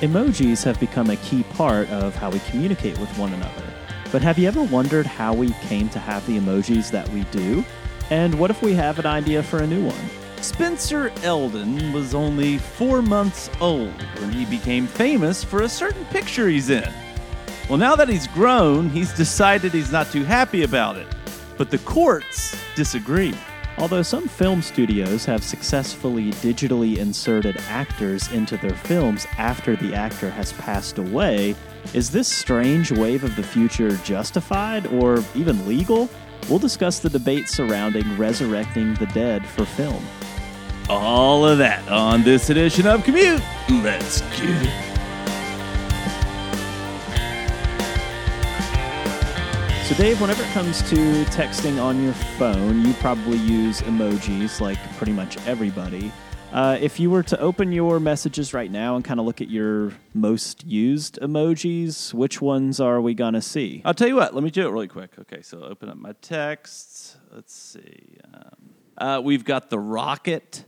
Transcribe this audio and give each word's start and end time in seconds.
Emojis 0.00 0.62
have 0.62 0.78
become 0.78 1.10
a 1.10 1.16
key 1.16 1.42
part 1.42 1.90
of 1.90 2.14
how 2.14 2.30
we 2.30 2.38
communicate 2.50 2.96
with 2.98 3.10
one 3.18 3.32
another. 3.32 3.64
But 4.12 4.22
have 4.22 4.38
you 4.38 4.46
ever 4.46 4.62
wondered 4.62 5.06
how 5.06 5.34
we 5.34 5.50
came 5.62 5.88
to 5.88 5.98
have 5.98 6.24
the 6.26 6.38
emojis 6.38 6.88
that 6.92 7.08
we 7.08 7.24
do? 7.24 7.64
And 8.10 8.38
what 8.38 8.50
if 8.50 8.62
we 8.62 8.74
have 8.74 9.00
an 9.00 9.06
idea 9.06 9.42
for 9.42 9.58
a 9.58 9.66
new 9.66 9.84
one? 9.84 10.10
Spencer 10.40 11.10
Eldon 11.24 11.92
was 11.92 12.14
only 12.14 12.58
four 12.58 13.02
months 13.02 13.50
old 13.60 14.00
when 14.20 14.30
he 14.30 14.44
became 14.44 14.86
famous 14.86 15.42
for 15.42 15.62
a 15.62 15.68
certain 15.68 16.04
picture 16.06 16.48
he's 16.48 16.70
in. 16.70 16.92
Well, 17.68 17.76
now 17.76 17.96
that 17.96 18.08
he's 18.08 18.28
grown, 18.28 18.88
he's 18.90 19.12
decided 19.12 19.72
he's 19.72 19.90
not 19.90 20.12
too 20.12 20.22
happy 20.22 20.62
about 20.62 20.96
it. 20.96 21.08
But 21.56 21.72
the 21.72 21.78
courts 21.78 22.56
disagree. 22.76 23.34
Although 23.78 24.02
some 24.02 24.26
film 24.26 24.60
studios 24.60 25.24
have 25.26 25.44
successfully 25.44 26.32
digitally 26.32 26.98
inserted 26.98 27.56
actors 27.68 28.30
into 28.32 28.56
their 28.56 28.74
films 28.74 29.26
after 29.38 29.76
the 29.76 29.94
actor 29.94 30.30
has 30.30 30.52
passed 30.54 30.98
away, 30.98 31.54
is 31.94 32.10
this 32.10 32.26
strange 32.26 32.90
wave 32.90 33.22
of 33.22 33.36
the 33.36 33.42
future 33.42 33.96
justified 33.98 34.88
or 34.88 35.22
even 35.36 35.66
legal? 35.68 36.10
We'll 36.48 36.58
discuss 36.58 36.98
the 36.98 37.08
debate 37.08 37.48
surrounding 37.48 38.16
resurrecting 38.16 38.94
the 38.94 39.06
dead 39.06 39.46
for 39.46 39.64
film. 39.64 40.04
All 40.88 41.46
of 41.46 41.58
that 41.58 41.86
on 41.88 42.24
this 42.24 42.50
edition 42.50 42.86
of 42.86 43.04
Commute. 43.04 43.42
Let's 43.70 44.22
get 44.22 44.66
it. 44.66 44.87
So, 49.88 49.94
Dave, 49.94 50.20
whenever 50.20 50.42
it 50.42 50.50
comes 50.50 50.82
to 50.90 51.24
texting 51.30 51.82
on 51.82 52.02
your 52.02 52.12
phone, 52.12 52.84
you 52.84 52.92
probably 52.92 53.38
use 53.38 53.80
emojis 53.80 54.60
like 54.60 54.76
pretty 54.98 55.12
much 55.12 55.38
everybody. 55.46 56.12
Uh, 56.52 56.76
if 56.78 57.00
you 57.00 57.08
were 57.08 57.22
to 57.22 57.40
open 57.40 57.72
your 57.72 57.98
messages 57.98 58.52
right 58.52 58.70
now 58.70 58.96
and 58.96 59.02
kind 59.02 59.18
of 59.18 59.24
look 59.24 59.40
at 59.40 59.48
your 59.48 59.94
most 60.12 60.62
used 60.66 61.18
emojis, 61.22 62.12
which 62.12 62.42
ones 62.42 62.80
are 62.80 63.00
we 63.00 63.14
going 63.14 63.32
to 63.32 63.40
see? 63.40 63.80
I'll 63.82 63.94
tell 63.94 64.08
you 64.08 64.16
what, 64.16 64.34
let 64.34 64.44
me 64.44 64.50
do 64.50 64.68
it 64.68 64.70
really 64.72 64.88
quick. 64.88 65.12
Okay, 65.20 65.40
so 65.40 65.62
open 65.62 65.88
up 65.88 65.96
my 65.96 66.12
texts. 66.20 67.16
Let's 67.32 67.54
see. 67.54 68.18
Um, 68.34 68.74
uh, 68.98 69.22
we've 69.24 69.46
got 69.46 69.70
the 69.70 69.78
rocket. 69.78 70.66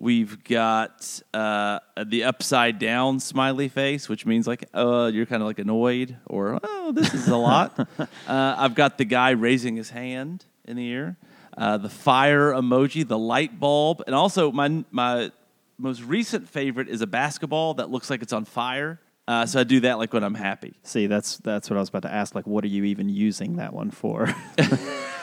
We've 0.00 0.42
got 0.44 1.20
uh, 1.34 1.80
the 2.06 2.24
upside 2.24 2.78
down 2.78 3.20
smiley 3.20 3.68
face, 3.68 4.08
which 4.08 4.24
means 4.24 4.46
like 4.46 4.64
uh, 4.72 5.10
you're 5.12 5.26
kind 5.26 5.42
of 5.42 5.46
like 5.46 5.58
annoyed 5.58 6.16
or 6.26 6.58
oh, 6.62 6.92
this 6.92 7.12
is 7.12 7.28
a 7.28 7.36
lot. 7.36 7.78
uh, 7.98 8.06
I've 8.26 8.74
got 8.74 8.96
the 8.96 9.04
guy 9.04 9.32
raising 9.32 9.76
his 9.76 9.90
hand 9.90 10.46
in 10.64 10.78
the 10.78 10.90
air, 10.90 11.18
uh, 11.58 11.76
the 11.76 11.90
fire 11.90 12.50
emoji, 12.52 13.06
the 13.06 13.18
light 13.18 13.60
bulb, 13.60 14.02
and 14.06 14.14
also 14.14 14.50
my 14.50 14.84
my 14.90 15.30
most 15.76 16.02
recent 16.02 16.48
favorite 16.48 16.88
is 16.88 17.02
a 17.02 17.06
basketball 17.06 17.74
that 17.74 17.90
looks 17.90 18.08
like 18.08 18.22
it's 18.22 18.32
on 18.32 18.46
fire. 18.46 18.98
Uh, 19.28 19.44
so 19.44 19.60
I 19.60 19.64
do 19.64 19.80
that 19.80 19.98
like 19.98 20.14
when 20.14 20.24
I'm 20.24 20.34
happy. 20.34 20.72
See, 20.82 21.08
that's 21.08 21.36
that's 21.36 21.68
what 21.68 21.76
I 21.76 21.80
was 21.80 21.90
about 21.90 22.04
to 22.04 22.12
ask. 22.12 22.34
Like, 22.34 22.46
what 22.46 22.64
are 22.64 22.68
you 22.68 22.84
even 22.84 23.10
using 23.10 23.56
that 23.56 23.74
one 23.74 23.90
for? 23.90 24.34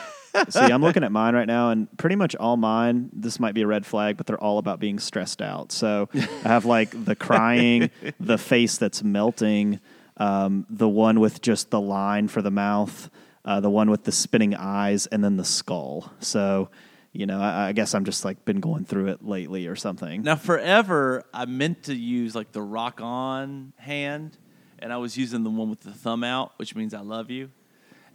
See, 0.49 0.59
I'm 0.59 0.81
looking 0.81 1.03
at 1.03 1.11
mine 1.11 1.35
right 1.35 1.47
now, 1.47 1.69
and 1.69 1.87
pretty 1.97 2.15
much 2.15 2.35
all 2.35 2.57
mine. 2.57 3.09
This 3.13 3.39
might 3.39 3.53
be 3.53 3.61
a 3.61 3.67
red 3.67 3.85
flag, 3.85 4.17
but 4.17 4.25
they're 4.25 4.41
all 4.41 4.57
about 4.57 4.79
being 4.79 4.99
stressed 4.99 5.41
out. 5.41 5.71
So 5.71 6.09
I 6.13 6.47
have 6.47 6.65
like 6.65 7.05
the 7.05 7.15
crying, 7.15 7.89
the 8.19 8.37
face 8.37 8.77
that's 8.77 9.03
melting, 9.03 9.79
um, 10.17 10.65
the 10.69 10.89
one 10.89 11.19
with 11.19 11.41
just 11.41 11.69
the 11.69 11.81
line 11.81 12.27
for 12.27 12.41
the 12.41 12.51
mouth, 12.51 13.09
uh, 13.45 13.59
the 13.59 13.69
one 13.69 13.89
with 13.89 14.03
the 14.03 14.11
spinning 14.11 14.55
eyes, 14.55 15.07
and 15.07 15.23
then 15.23 15.37
the 15.37 15.45
skull. 15.45 16.11
So 16.19 16.69
you 17.17 17.25
know, 17.25 17.41
I, 17.41 17.69
I 17.69 17.71
guess 17.71 17.95
I'm 17.95 18.05
just 18.05 18.23
like 18.23 18.45
been 18.45 18.59
going 18.59 18.85
through 18.85 19.07
it 19.07 19.25
lately 19.25 19.65
or 19.65 19.75
something. 19.75 20.21
Now, 20.21 20.35
forever, 20.35 21.23
I 21.33 21.45
meant 21.45 21.83
to 21.83 21.95
use 21.95 22.35
like 22.35 22.51
the 22.51 22.61
rock 22.61 23.01
on 23.01 23.73
hand, 23.77 24.37
and 24.77 24.93
I 24.93 24.97
was 24.97 25.17
using 25.17 25.43
the 25.43 25.49
one 25.49 25.69
with 25.69 25.79
the 25.81 25.93
thumb 25.93 26.23
out, 26.23 26.53
which 26.57 26.75
means 26.75 26.93
I 26.93 27.01
love 27.01 27.31
you. 27.31 27.49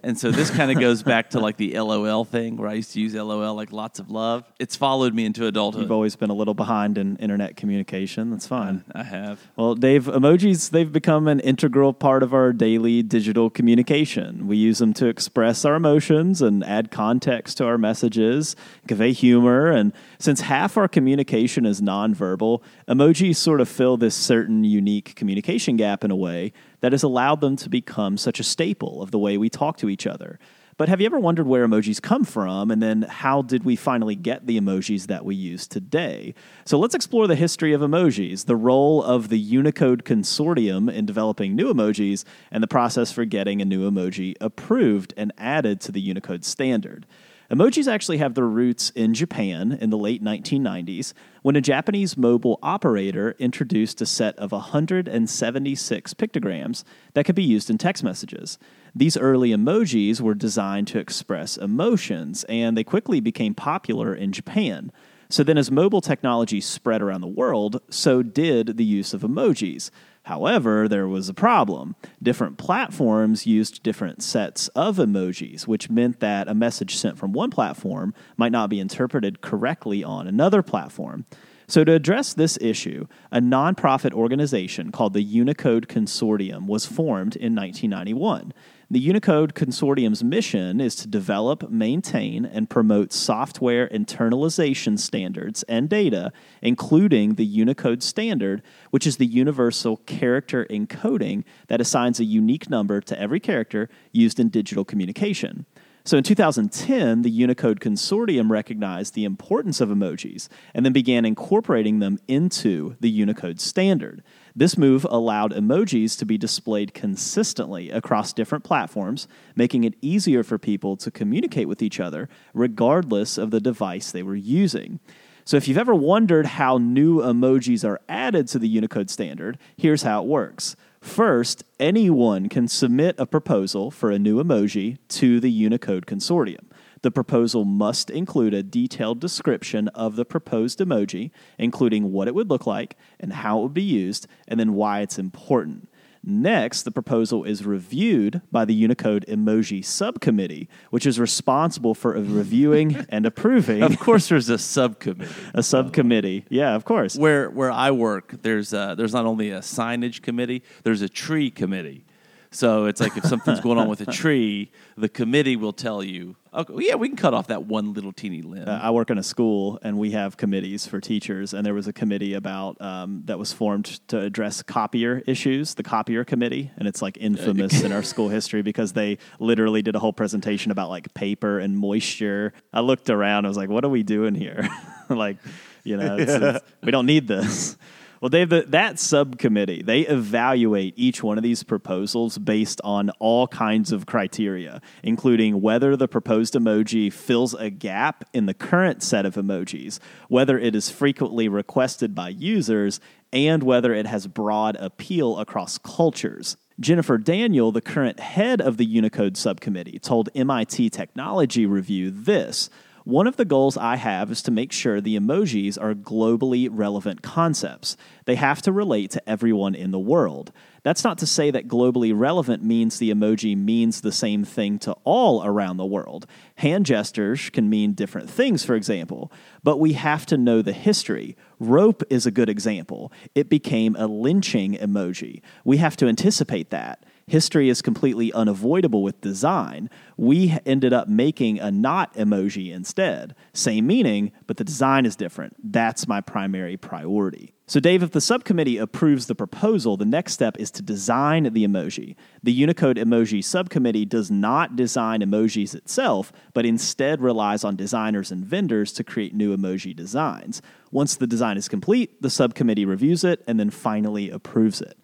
And 0.05 0.19
so 0.19 0.31
this 0.33 0.51
kind 0.51 0.71
of 0.71 0.81
goes 0.81 1.03
back 1.03 1.31
to 1.31 1.41
like 1.41 1.57
the 1.57 1.79
LOL 1.79 2.25
thing 2.25 2.57
where 2.57 2.69
I 2.69 2.75
used 2.75 2.93
to 2.93 3.01
use 3.01 3.15
LOL 3.15 3.55
like 3.55 3.73
lots 3.73 4.01
of 4.01 4.11
love. 4.11 4.45
It's 4.59 4.75
followed 4.75 5.15
me 5.15 5.25
into 5.25 5.47
adulthood. 5.47 5.83
You've 5.83 5.93
always 5.93 6.17
been 6.17 6.31
a 6.31 6.35
little 6.35 6.55
behind 6.55 6.99
in 6.99 7.17
internet 7.19 7.57
communication. 7.57 8.31
That's 8.31 8.47
fine. 8.47 8.85
I 8.93 9.05
have. 9.05 9.41
Well, 9.57 9.75
Dave, 9.77 10.07
emojis, 10.07 10.71
they've 10.71 10.91
become 10.91 11.29
an 11.29 11.39
integral 11.41 11.93
part 11.93 12.23
of 12.23 12.35
our 12.35 12.53
daily 12.53 13.03
digital 13.03 13.49
communication. 13.49 14.49
We 14.49 14.57
use 14.57 14.79
them 14.79 14.93
to 14.95 15.07
express 15.07 15.65
our 15.65 15.75
emotions 15.75 16.43
and 16.43 16.65
add 16.65 16.91
context 16.91 17.59
to 17.59 17.67
our 17.67 17.79
messages, 17.79 18.57
convey 18.89 19.13
humor. 19.13 19.71
And 19.71 19.93
since 20.19 20.41
half 20.41 20.77
our 20.77 20.89
communication 20.89 21.65
is 21.65 21.81
nonverbal, 21.81 22.61
emojis 22.89 23.37
sort 23.37 23.61
of 23.61 23.69
fill 23.69 23.97
this 23.97 24.17
certain 24.17 24.65
unique 24.65 25.15
communication 25.15 25.77
gap 25.77 26.03
in 26.03 26.11
a 26.11 26.17
way 26.17 26.53
that 26.83 26.93
has 26.93 27.03
allowed 27.03 27.41
them 27.41 27.57
to 27.57 27.71
become 27.71 28.19
such 28.19 28.39
a 28.39 28.45
staple 28.45 29.03
of 29.03 29.11
the 29.11 29.19
way 29.19 29.39
we 29.39 29.49
talk 29.49 29.79
to 29.79 29.89
each 29.89 30.07
other. 30.07 30.39
But 30.79 30.89
have 30.89 31.01
you 31.01 31.07
ever 31.07 31.21
wondered 31.21 31.47
where 31.47 31.67
emojis 31.67 32.01
come 32.01 32.25
from 32.25 32.71
and 32.71 32.83
then 32.83 33.03
how 33.03 33.43
did 33.43 33.65
we 33.65 33.77
finally 33.77 34.17
get 34.17 34.47
the 34.47 34.61
emojis 34.61 35.07
that 35.07 35.25
we 35.25 35.35
use 35.35 35.67
today? 35.67 36.35
So 36.65 36.79
let's 36.79 36.95
explore 36.95 37.27
the 37.27 37.37
history 37.37 37.73
of 37.73 37.83
emojis, 37.83 38.47
the 38.47 38.57
role 38.57 39.03
of 39.03 39.29
the 39.29 39.39
Unicode 39.39 40.05
Consortium 40.05 40.93
in 40.93 41.07
developing 41.07 41.55
new 41.55 41.73
emojis, 41.73 42.25
and 42.51 42.63
the 42.63 42.69
process 42.69 43.13
for 43.13 43.25
getting 43.25 43.61
a 43.61 43.67
new 43.67 43.89
emoji 43.89 44.35
approved 44.41 45.15
and 45.17 45.33
added 45.39 45.81
to 45.83 45.93
the 45.93 46.01
Unicode 46.01 46.45
standard. 46.45 47.07
Emojis 47.53 47.87
actually 47.87 48.17
have 48.17 48.33
their 48.33 48.47
roots 48.47 48.89
in 48.91 49.13
Japan 49.13 49.77
in 49.79 49.91
the 49.91 49.99
late 49.99 50.25
1990s 50.25 51.13
when 51.43 51.55
a 51.55 51.61
Japanese 51.61 52.17
mobile 52.17 52.59
operator 52.63 53.37
introduced 53.39 54.01
a 54.01 54.07
set 54.07 54.35
of 54.37 54.53
176 54.53 56.15
pictograms 56.15 56.83
that 57.13 57.27
could 57.27 57.35
be 57.35 57.43
used 57.43 57.69
in 57.69 57.77
text 57.77 58.03
messages. 58.03 58.59
These 58.95 59.19
early 59.19 59.51
emojis 59.51 60.19
were 60.19 60.35
designed 60.35 60.89
to 60.89 60.99
express 60.99 61.59
emotions, 61.59 62.47
and 62.49 62.75
they 62.75 62.85
quickly 62.85 63.21
became 63.21 63.55
popular 63.55 64.15
in 64.15 64.33
Japan. 64.33 64.91
So 65.29 65.43
then, 65.43 65.59
as 65.59 65.71
mobile 65.71 66.01
technology 66.01 66.61
spread 66.63 67.03
around 67.03 67.21
the 67.21 67.27
world, 67.27 67.83
so 67.91 68.23
did 68.23 68.79
the 68.79 68.85
use 68.85 69.13
of 69.13 69.21
emojis. 69.21 69.91
However, 70.25 70.87
there 70.87 71.09
was 71.09 71.29
a 71.29 71.35
problem. 71.35 71.97
Different 72.23 72.57
platforms 72.57 73.47
used 73.47 73.83
different 73.83 74.23
sets 74.23 74.69
of 74.69 74.97
emojis, 74.97 75.67
which 75.67 75.91
meant 75.91 76.21
that 76.21 76.49
a 76.49 76.55
message 76.55 76.97
sent 76.97 77.19
from 77.19 77.33
one 77.33 77.51
platform 77.51 78.15
might 78.37 78.53
not 78.53 78.71
be 78.71 78.79
interpreted 78.79 79.41
correctly 79.41 80.05
on 80.05 80.29
another 80.29 80.63
platform. 80.63 81.27
So, 81.67 81.85
to 81.85 81.93
address 81.93 82.35
this 82.35 82.59
issue, 82.61 83.07
a 83.31 83.41
nonprofit 83.41 84.13
organization 84.13 84.93
called 84.93 85.15
the 85.15 85.23
Unicode 85.23 85.89
Consortium 85.89 86.67
was 86.67 86.87
formed 86.87 87.35
in 87.35 87.55
1991. 87.55 88.53
The 88.93 89.01
Unicode 89.01 89.55
Consortium's 89.55 90.23
mission 90.23 90.79
is 90.79 90.95
to 90.97 91.09
develop, 91.09 91.71
maintain, 91.71 92.45
and 92.45 92.69
promote 92.69 93.11
software 93.11 93.89
internalization 93.89 94.99
standards 94.99 95.63
and 95.63 95.89
data, 95.89 96.31
including 96.61 97.37
the 97.37 97.47
Unicode 97.47 98.03
standard, 98.03 98.61
which 98.91 99.07
is 99.07 99.17
the 99.17 99.25
universal 99.25 99.97
character 99.97 100.67
encoding 100.69 101.45
that 101.69 101.81
assigns 101.81 102.21
a 102.21 102.25
unique 102.25 102.69
number 102.69 103.01
to 103.01 103.19
every 103.19 103.41
character 103.41 103.89
used 104.13 104.39
in 104.39 104.51
digital 104.51 104.85
communication. 104.85 105.65
So 106.05 106.19
in 106.19 106.23
2010, 106.23 107.23
the 107.23 107.31
Unicode 107.31 107.81
Consortium 107.81 108.51
recognized 108.51 109.15
the 109.15 109.25
importance 109.25 109.81
of 109.81 109.89
emojis 109.89 110.49
and 110.75 110.85
then 110.85 110.93
began 110.93 111.25
incorporating 111.25 112.01
them 112.01 112.19
into 112.29 112.97
the 113.01 113.09
Unicode 113.09 113.59
standard. 113.59 114.23
This 114.55 114.77
move 114.77 115.07
allowed 115.09 115.53
emojis 115.53 116.19
to 116.19 116.27
be 116.27 116.37
displayed 116.37 116.93
consistently 116.93 117.91
across 117.91 118.33
different 118.33 118.65
platforms, 118.65 119.27
making 119.57 119.85
it 119.85 119.95
easier 120.03 120.43
for 120.43 120.59
people 120.59 120.97
to 120.99 121.11
communicate 121.11 121.69
with 121.69 121.83
each 121.83 122.01
other 122.01 122.29
regardless 122.53 123.39
of 123.39 123.51
the 123.51 123.61
device 123.61 124.13
they 124.13 124.23
were 124.23 124.37
using. 124.37 125.01
So, 125.45 125.57
if 125.57 125.67
you've 125.67 125.79
ever 125.79 125.95
wondered 125.95 126.47
how 126.47 126.79
new 126.79 127.21
emojis 127.21 127.85
are 127.85 128.01
added 128.09 128.47
to 128.49 128.59
the 128.59 128.69
Unicode 128.69 129.11
standard, 129.11 129.59
here's 129.77 130.03
how 130.03 130.23
it 130.23 130.29
works. 130.29 130.77
First, 131.01 131.65
anyone 131.81 132.49
can 132.49 132.69
submit 132.69 133.17
a 133.19 133.27
proposal 133.27 133.91
for 133.91 134.13
a 134.13 134.21
new 134.21 134.43
emoji 134.43 134.99
to 135.09 135.41
the 135.41 135.51
Unicode 135.51 136.07
Consortium. 136.07 136.67
The 137.03 137.11
proposal 137.11 137.65
must 137.65 138.11
include 138.11 138.55
a 138.55 138.63
detailed 138.63 139.21
description 139.21 139.89
of 139.89 140.17
the 140.17 140.25
proposed 140.25 140.79
emoji, 140.79 141.31
including 141.59 142.13
what 142.13 142.29
it 142.29 142.35
would 142.35 142.49
look 142.49 142.67
like 142.67 142.97
and 143.19 143.33
how 143.33 143.59
it 143.59 143.63
would 143.63 143.75
be 143.75 143.83
used, 143.83 144.29
and 144.47 144.59
then 144.59 144.75
why 144.75 145.01
it's 145.01 145.19
important. 145.19 145.89
Next, 146.25 146.83
the 146.83 146.93
proposal 146.93 147.43
is 147.43 147.67
reviewed 147.67 148.43
by 148.53 148.65
the 148.65 148.75
Unicode 148.75 149.27
Emoji 149.29 149.85
Subcommittee, 149.85 150.69
which 150.91 151.05
is 151.05 151.19
responsible 151.19 151.95
for 151.95 152.13
reviewing 152.13 153.05
and 153.09 153.27
approving 153.27 153.83
Of 153.83 153.99
course, 153.99 154.29
there's 154.29 154.49
a 154.49 154.59
subcommittee. 154.59 155.33
a 155.55 155.65
subcommittee. 155.65 156.45
Yeah, 156.49 156.77
of 156.77 156.85
course. 156.85 157.17
Where 157.17 157.51
where 157.51 157.73
I 157.73 157.91
work, 157.91 158.37
there's 158.43 158.73
uh 158.73 158.95
there's 158.95 159.13
not 159.13 159.27
only 159.27 159.51
a 159.51 159.59
signage 159.59 160.23
committee, 160.23 160.63
there's 160.85 161.03
a 161.03 161.09
tree 161.09 161.51
committee. 161.51 162.05
So 162.53 162.85
it's 162.85 163.01
like 163.01 163.17
if 163.17 163.25
something's 163.25 163.61
going 163.61 163.79
on 163.79 163.89
with 163.89 164.01
a 164.03 164.07
tree, 164.13 164.71
the 164.97 165.09
committee 165.09 165.57
will 165.57 165.73
tell 165.73 166.03
you, 166.03 166.37
okay, 166.53 166.75
yeah, 166.79 166.95
we 166.95 167.09
can 167.09 167.17
cut 167.17 167.33
off 167.35 167.47
that 167.49 167.65
one 167.65 167.95
little 167.95 168.13
teeny 168.13 168.43
limb. 168.43 168.69
Uh, 168.69 168.79
I 168.83 168.91
work 168.91 169.11
in 169.11 169.17
a 169.17 169.23
school, 169.23 169.79
and 169.83 169.99
we 169.99 170.11
have 170.13 170.37
committees 170.37 170.87
for 170.87 171.01
teachers. 171.01 171.55
And 171.55 171.65
there 171.65 171.75
was 171.75 171.89
a 171.89 171.93
committee 171.93 172.35
about 172.35 172.81
um, 172.81 173.23
that 173.25 173.39
was 173.39 173.53
formed 173.53 174.07
to 174.09 174.21
address 174.21 174.63
copier 174.63 175.23
issues, 175.27 175.75
the 175.75 175.83
copier 175.83 176.25
committee, 176.25 176.71
and 176.77 176.87
it's 176.87 177.01
like 177.01 177.17
infamous 177.19 177.83
in 177.83 177.91
our 177.91 178.03
school 178.03 178.29
history 178.29 178.63
because 178.63 178.93
they 178.93 179.19
literally 179.39 179.83
did 179.83 179.97
a 179.97 179.99
whole 179.99 180.13
presentation 180.13 180.71
about 180.71 180.91
like 180.91 181.13
paper 181.15 181.59
and 181.59 181.77
moisture. 181.77 182.53
I 182.73 182.81
looked 182.81 183.09
around, 183.09 183.47
I 183.47 183.49
was 183.49 183.57
like, 183.57 183.71
"What 183.71 183.85
are 183.85 183.91
we 183.91 184.03
doing 184.03 184.35
here? 184.35 184.69
like, 185.09 185.39
you 185.85 185.97
know, 185.97 186.17
it's, 186.17 186.33
it's, 186.33 186.65
we 186.83 186.91
don't 186.91 187.07
need 187.07 187.27
this." 187.27 187.77
Well, 188.23 188.29
Dave, 188.29 188.71
that 188.71 189.01
subcommittee, 189.01 189.83
they 189.83 190.03
evaluate 190.03 190.95
each 190.97 191.25
one 191.25 191.39
of 191.39 191.43
these 191.43 191.65
proposals 191.65 192.39
based 192.39 192.81
on 192.85 193.11
all 193.19 193.49
kinds 193.49 193.91
of 193.91 194.07
criteria, 194.07 194.81
including 195.03 195.61
whether 195.61 195.97
the 195.97 196.07
proposed 196.07 196.55
emoji 196.55 197.13
fills 197.13 197.53
a 197.55 197.69
gap 197.69 198.23
in 198.33 198.47
the 198.47 198.55
current 198.55 199.03
set 199.03 199.27
of 199.27 199.35
emojis, 199.35 199.99
whether 200.29 200.57
it 200.57 200.77
is 200.77 200.89
frequently 200.89 201.49
requested 201.49 202.15
by 202.15 202.29
users, 202.29 203.01
and 203.33 203.65
whether 203.65 203.93
it 203.93 204.07
has 204.07 204.29
broad 204.29 204.77
appeal 204.77 205.37
across 205.39 205.77
cultures. 205.79 206.57
Jennifer 206.79 207.19
Daniel, 207.19 207.73
the 207.73 207.81
current 207.81 208.21
head 208.21 208.61
of 208.61 208.77
the 208.77 208.87
Unicode 208.87 209.37
subcommittee, 209.37 209.99
told 209.99 210.29
MIT 210.33 210.91
Technology 210.91 211.67
Review 211.67 212.13
this. 212.13 212.71
One 213.05 213.27
of 213.27 213.37
the 213.37 213.45
goals 213.45 213.77
I 213.77 213.97
have 213.97 214.31
is 214.31 214.43
to 214.43 214.53
make 214.53 214.71
sure 214.71 215.01
the 215.01 215.19
emojis 215.19 215.77
are 215.81 215.93
globally 215.93 216.69
relevant 216.71 217.21
concepts. 217.21 217.97
They 218.27 218.37
have 218.37 218.63
to 218.63 218.71
relate 218.71 219.11
to 219.13 219.29
everyone 219.29 219.75
in 219.75 219.91
the 219.91 219.99
world. 219.99 220.53
That's 220.85 221.03
not 221.03 221.19
to 221.19 221.27
say 221.27 221.51
that 221.51 221.67
globally 221.67 222.13
relevant 222.15 222.63
means 222.63 222.99
the 222.99 223.13
emoji 223.13 223.57
means 223.57 224.01
the 224.01 224.13
same 224.13 224.45
thing 224.45 224.79
to 224.81 224.93
all 225.03 225.45
around 225.45 225.79
the 225.79 225.87
world. 225.87 226.27
Hand 226.57 226.87
gestures 226.87 227.51
can 227.51 227.69
mean 227.69 227.93
different 227.93 228.31
things, 228.31 228.65
for 228.65 228.77
example, 228.77 229.33
but 229.65 229.81
we 229.81 229.95
have 229.95 230.25
to 230.27 230.37
know 230.37 230.63
the 230.63 230.73
history. 230.73 231.37
Rope 231.59 232.05
is 232.09 232.25
a 232.25 232.31
good 232.31 232.49
example. 232.49 233.13
It 233.35 233.49
became 233.49 233.97
a 233.97 234.07
lynching 234.07 234.75
emoji. 234.75 235.41
We 235.65 235.79
have 235.79 235.97
to 235.97 236.07
anticipate 236.07 236.71
that 236.71 237.05
history 237.27 237.69
is 237.69 237.83
completely 237.83 238.33
unavoidable 238.33 239.03
with 239.03 239.21
design. 239.21 239.91
We 240.17 240.59
ended 240.67 240.93
up 240.93 241.09
making 241.09 241.59
a 241.61 241.71
knot 241.71 242.15
emoji 242.15 242.73
instead. 242.73 243.35
Same 243.53 243.87
meaning, 243.87 244.33
but 244.47 244.57
the 244.57 244.65
design 244.65 245.07
is 245.07 245.17
different. 245.17 245.57
That's 245.63 246.07
my 246.09 246.21
primary 246.21 246.77
priority. 246.77 247.55
So, 247.67 247.81
Dave, 247.81 248.03
if 248.03 248.11
the 248.11 248.21
subcommittee 248.21 248.77
approves 248.77 249.27
the 249.27 249.35
proposal, 249.35 249.97
the 249.97 250.05
next 250.05 250.35
step 250.35 250.59
is 250.59 250.71
to 250.73 250.83
design 250.83 251.45
the 251.45 251.67
emoji. 251.67 252.17
The 252.43 252.53
Unicode 252.53 252.99
Emoji 252.99 253.43
Subcommittee 253.43 254.05
does 254.05 254.31
not 254.31 254.77
design 254.77 255.21
emojis 255.21 255.75
itself, 255.75 256.33
but 256.53 256.67
instead 256.67 257.23
relies 257.23 257.65
on 257.65 257.77
designers 257.77 258.31
and 258.31 258.45
vendors 258.45 258.93
to 258.93 259.05
create 259.05 259.35
new 259.35 259.57
emoji 259.57 259.97
designs. 259.97 260.61
Once 260.91 261.17
the 261.17 261.27
design 261.27 261.57
is 261.57 261.69
complete, 261.69 262.21
the 262.21 262.29
subcommittee 262.29 262.85
reviews 262.85 263.25
it 263.25 263.43
and 263.47 263.59
then 263.59 263.71
finally 263.71 264.29
approves 264.29 264.83
it. 264.83 264.99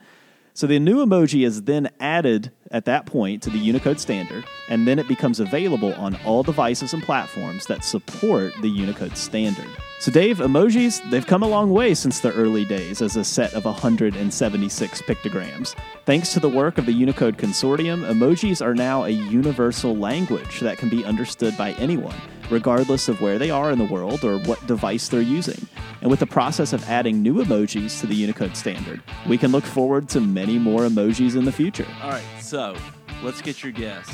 So 0.59 0.67
the 0.67 0.81
new 0.81 1.07
emoji 1.07 1.47
is 1.47 1.63
then 1.63 1.89
added 2.01 2.51
at 2.71 2.85
that 2.85 3.07
point 3.07 3.43
to 3.43 3.51
the 3.51 3.59
Unicode 3.59 4.01
standard, 4.01 4.45
and 4.69 4.87
then 4.87 4.99
it 4.99 5.09
becomes 5.09 5.41
available 5.41 5.93
on 5.95 6.17
all 6.25 6.43
devices 6.43 6.93
and 6.93 7.03
platforms 7.03 7.67
that 7.67 7.85
support 7.85 8.53
the 8.63 8.69
Unicode 8.69 9.17
standard. 9.17 9.69
So, 10.01 10.13
Dave, 10.13 10.39
emojis, 10.39 11.09
they've 11.11 11.27
come 11.27 11.43
a 11.43 11.49
long 11.49 11.71
way 11.71 11.93
since 11.93 12.21
the 12.21 12.33
early 12.33 12.65
days 12.65 13.03
as 13.03 13.17
a 13.17 13.25
set 13.25 13.53
of 13.55 13.65
176 13.65 15.03
pictograms. 15.03 15.75
Thanks 16.05 16.33
to 16.35 16.41
the 16.41 16.49
work 16.49 16.79
of 16.79 16.87
the 16.87 16.93
Unicode 16.93 17.37
Consortium, 17.37 18.09
emojis 18.09 18.65
are 18.65 18.77
now 18.77 19.03
a 19.05 19.11
universal 19.11 19.97
language 19.97 20.61
that 20.61 20.79
can 20.79 20.89
be 20.89 21.05
understood 21.05 21.57
by 21.59 21.73
anyone, 21.73 22.15
regardless 22.49 23.09
of 23.09 23.21
where 23.21 23.41
they 23.41 23.51
are 23.51 23.73
in 23.73 23.79
the 23.79 23.85
world 23.85 24.25
or 24.25 24.39
what 24.39 24.65
device 24.69 25.09
they're 25.09 25.21
using. 25.21 25.67
And 26.01 26.11
with 26.11 26.21
the 26.21 26.27
process 26.27 26.73
of 26.73 26.89
adding 26.89 27.21
new 27.21 27.43
emojis 27.43 27.99
to 28.01 28.07
the 28.07 28.15
Unicode 28.15 28.57
standard, 28.57 29.03
we 29.27 29.37
can 29.37 29.51
look 29.51 29.65
forward 29.65 30.09
to 30.11 30.21
many 30.21 30.59
more 30.59 30.83
emojis 30.83 31.37
in 31.37 31.45
the 31.45 31.51
future. 31.51 31.87
All 32.03 32.11
right, 32.11 32.23
so 32.49 32.75
let's 33.23 33.43
get 33.43 33.63
your 33.63 33.73
guess. 33.73 34.09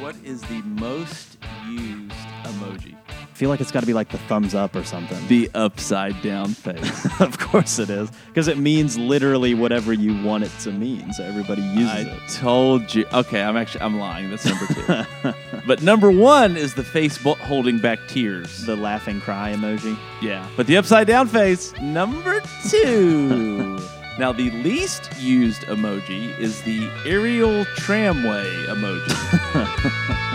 What 0.00 0.14
is 0.22 0.42
the 0.42 0.60
most 0.62 1.38
used 1.66 2.12
emoji? 2.44 2.94
I 3.08 3.24
feel 3.32 3.48
like 3.48 3.62
it's 3.62 3.70
got 3.72 3.80
to 3.80 3.86
be 3.86 3.94
like 3.94 4.10
the 4.10 4.18
thumbs 4.18 4.54
up 4.54 4.76
or 4.76 4.84
something. 4.84 5.26
The 5.28 5.50
upside 5.54 6.20
down 6.20 6.48
face. 6.48 7.08
of 7.20 7.38
course 7.38 7.78
it 7.78 7.88
is, 7.88 8.10
because 8.26 8.48
it 8.48 8.58
means 8.58 8.98
literally 8.98 9.54
whatever 9.54 9.94
you 9.94 10.22
want 10.22 10.44
it 10.44 10.50
to 10.60 10.72
mean. 10.72 11.10
So 11.14 11.24
everybody 11.24 11.62
uses 11.62 11.88
I 11.88 12.00
it. 12.00 12.28
told 12.32 12.94
you. 12.94 13.06
Okay, 13.14 13.42
I'm 13.42 13.56
actually 13.56 13.80
I'm 13.80 13.98
lying. 13.98 14.28
That's 14.28 14.44
number 14.44 14.66
two. 14.66 15.32
but 15.66 15.80
number 15.82 16.10
one 16.10 16.54
is 16.56 16.74
the 16.74 16.84
face 16.84 17.16
bo- 17.16 17.34
holding 17.34 17.78
back 17.78 17.98
tears. 18.08 18.66
The 18.66 18.76
laughing 18.76 19.22
cry 19.22 19.54
emoji. 19.54 19.96
Yeah, 20.20 20.46
but 20.54 20.66
the 20.66 20.76
upside 20.76 21.06
down 21.06 21.28
face, 21.28 21.72
number 21.80 22.42
two. 22.68 23.64
now, 24.18 24.32
the 24.32 24.50
least 24.50 25.16
used 25.16 25.62
emoji 25.62 26.36
is 26.40 26.60
the 26.62 26.90
aerial 27.06 27.64
tramway 27.76 28.44
emoji. 28.66 29.14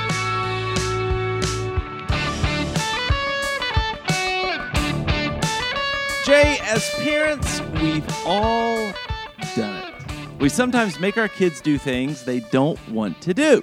Jay, 6.26 6.60
as 6.64 6.90
parents, 6.92 7.60
we've 7.82 8.10
all 8.26 8.94
done 9.58 9.84
it. 9.84 9.94
We 10.40 10.48
sometimes 10.48 10.98
make 11.02 11.18
our 11.18 11.28
kids 11.28 11.60
do 11.60 11.78
things 11.78 12.24
they 12.24 12.40
don't 12.40 12.80
want 12.90 13.20
to 13.24 13.34
do. 13.34 13.62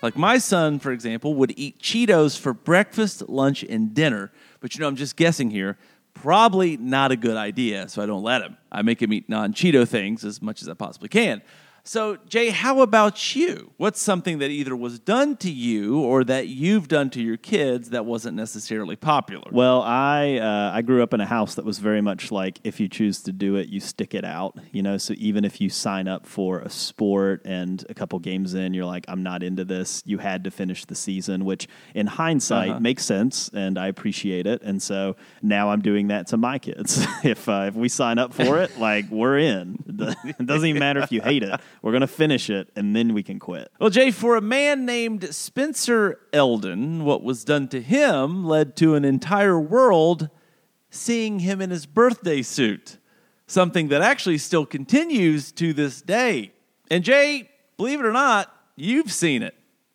Like 0.00 0.16
my 0.16 0.38
son, 0.38 0.78
for 0.78 0.92
example, 0.92 1.34
would 1.34 1.52
eat 1.56 1.80
Cheetos 1.80 2.38
for 2.38 2.54
breakfast, 2.54 3.28
lunch, 3.28 3.64
and 3.64 3.92
dinner. 3.92 4.30
But 4.60 4.76
you 4.76 4.80
know, 4.80 4.86
I'm 4.86 4.94
just 4.94 5.16
guessing 5.16 5.50
here. 5.50 5.76
Probably 6.22 6.76
not 6.76 7.12
a 7.12 7.16
good 7.16 7.36
idea, 7.36 7.88
so 7.88 8.02
I 8.02 8.06
don't 8.06 8.22
let 8.22 8.42
him. 8.42 8.56
I 8.72 8.82
make 8.82 9.00
him 9.00 9.12
eat 9.12 9.28
non 9.28 9.52
Cheeto 9.52 9.86
things 9.86 10.24
as 10.24 10.42
much 10.42 10.62
as 10.62 10.68
I 10.68 10.74
possibly 10.74 11.08
can. 11.08 11.42
So, 11.88 12.16
Jay, 12.28 12.50
how 12.50 12.80
about 12.80 13.36
you? 13.36 13.70
What's 13.76 14.00
something 14.00 14.38
that 14.40 14.50
either 14.50 14.74
was 14.74 14.98
done 14.98 15.36
to 15.36 15.48
you 15.48 16.00
or 16.00 16.24
that 16.24 16.48
you've 16.48 16.88
done 16.88 17.10
to 17.10 17.22
your 17.22 17.36
kids 17.36 17.90
that 17.90 18.04
wasn't 18.04 18.36
necessarily 18.36 18.96
popular? 18.96 19.48
Well, 19.52 19.82
I 19.82 20.38
uh, 20.38 20.72
I 20.74 20.82
grew 20.82 21.04
up 21.04 21.14
in 21.14 21.20
a 21.20 21.26
house 21.26 21.54
that 21.54 21.64
was 21.64 21.78
very 21.78 22.00
much 22.00 22.32
like 22.32 22.58
if 22.64 22.80
you 22.80 22.88
choose 22.88 23.22
to 23.22 23.32
do 23.32 23.54
it, 23.54 23.68
you 23.68 23.78
stick 23.78 24.14
it 24.14 24.24
out. 24.24 24.58
You 24.72 24.82
know, 24.82 24.98
so 24.98 25.14
even 25.16 25.44
if 25.44 25.60
you 25.60 25.70
sign 25.70 26.08
up 26.08 26.26
for 26.26 26.58
a 26.58 26.68
sport 26.70 27.42
and 27.44 27.86
a 27.88 27.94
couple 27.94 28.18
games 28.18 28.54
in, 28.54 28.74
you're 28.74 28.84
like, 28.84 29.04
I'm 29.06 29.22
not 29.22 29.44
into 29.44 29.64
this. 29.64 30.02
You 30.04 30.18
had 30.18 30.42
to 30.42 30.50
finish 30.50 30.86
the 30.86 30.96
season, 30.96 31.44
which 31.44 31.68
in 31.94 32.08
hindsight 32.08 32.70
Uh-huh. 32.70 32.80
makes 32.80 33.04
sense, 33.04 33.48
and 33.54 33.78
I 33.78 33.86
appreciate 33.86 34.48
it. 34.48 34.60
And 34.62 34.82
so 34.82 35.14
now 35.40 35.70
I'm 35.70 35.82
doing 35.82 36.08
that 36.08 36.26
to 36.28 36.36
my 36.36 36.58
kids. 36.58 37.06
if 37.24 37.48
uh, 37.48 37.66
if 37.68 37.74
we 37.74 37.88
sign 37.88 38.18
up 38.18 38.34
for 38.34 38.58
it, 38.60 38.76
like 38.80 39.08
we're 39.08 39.38
in. 39.38 39.78
It 40.38 40.46
doesn't 40.46 40.68
even 40.68 40.80
matter 40.80 41.00
if 41.00 41.12
you 41.12 41.20
hate 41.20 41.42
it. 41.44 41.60
We're 41.82 41.92
gonna 41.92 42.06
finish 42.06 42.50
it, 42.50 42.70
and 42.74 42.96
then 42.96 43.14
we 43.14 43.22
can 43.22 43.38
quit. 43.38 43.70
Well, 43.78 43.90
Jay, 43.90 44.10
for 44.10 44.36
a 44.36 44.40
man 44.40 44.86
named 44.86 45.34
Spencer 45.34 46.18
Eldon, 46.32 47.04
what 47.04 47.22
was 47.22 47.44
done 47.44 47.68
to 47.68 47.80
him 47.80 48.44
led 48.44 48.76
to 48.76 48.94
an 48.94 49.04
entire 49.04 49.60
world 49.60 50.30
seeing 50.90 51.40
him 51.40 51.60
in 51.60 51.70
his 51.70 51.86
birthday 51.86 52.42
suit, 52.42 52.98
something 53.46 53.88
that 53.88 54.02
actually 54.02 54.38
still 54.38 54.66
continues 54.66 55.52
to 55.52 55.72
this 55.72 56.00
day. 56.00 56.52
And 56.90 57.04
Jay, 57.04 57.50
believe 57.76 58.00
it 58.00 58.06
or 58.06 58.12
not, 58.12 58.52
you've 58.76 59.12
seen 59.12 59.42
it, 59.42 59.54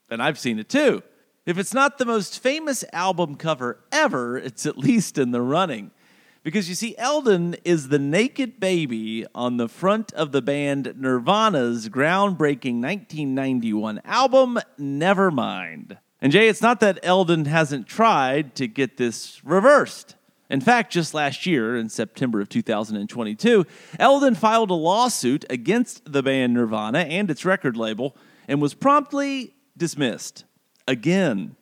and 0.09 0.21
I've 0.21 0.39
seen 0.39 0.59
it 0.59 0.69
too. 0.69 1.03
If 1.45 1.57
it's 1.57 1.73
not 1.73 1.97
the 1.97 2.05
most 2.05 2.41
famous 2.41 2.83
album 2.93 3.35
cover 3.35 3.79
ever, 3.91 4.37
it's 4.37 4.65
at 4.65 4.77
least 4.77 5.17
in 5.17 5.31
the 5.31 5.41
running. 5.41 5.91
Because 6.43 6.67
you 6.67 6.73
see, 6.73 6.97
Eldon 6.97 7.55
is 7.63 7.89
the 7.89 7.99
naked 7.99 8.59
baby 8.59 9.27
on 9.35 9.57
the 9.57 9.69
front 9.69 10.11
of 10.13 10.31
the 10.31 10.41
band 10.41 10.95
Nirvana's 10.97 11.87
groundbreaking 11.87 12.81
1991 12.81 14.01
album, 14.03 14.57
Nevermind. 14.79 15.99
And 16.19 16.31
Jay, 16.31 16.47
it's 16.47 16.61
not 16.61 16.79
that 16.79 16.99
Eldon 17.03 17.45
hasn't 17.45 17.85
tried 17.85 18.55
to 18.55 18.67
get 18.67 18.97
this 18.97 19.39
reversed. 19.43 20.15
In 20.49 20.61
fact, 20.61 20.91
just 20.91 21.13
last 21.13 21.45
year, 21.45 21.77
in 21.77 21.89
September 21.89 22.41
of 22.41 22.49
2022, 22.49 23.65
Eldon 23.99 24.33
filed 24.33 24.71
a 24.71 24.75
lawsuit 24.75 25.45
against 25.47 26.11
the 26.11 26.23
band 26.23 26.55
Nirvana 26.55 26.99
and 26.99 27.29
its 27.29 27.45
record 27.45 27.77
label 27.77 28.17
and 28.47 28.59
was 28.59 28.73
promptly 28.73 29.53
dismissed. 29.77 30.45
Again. 30.87 31.55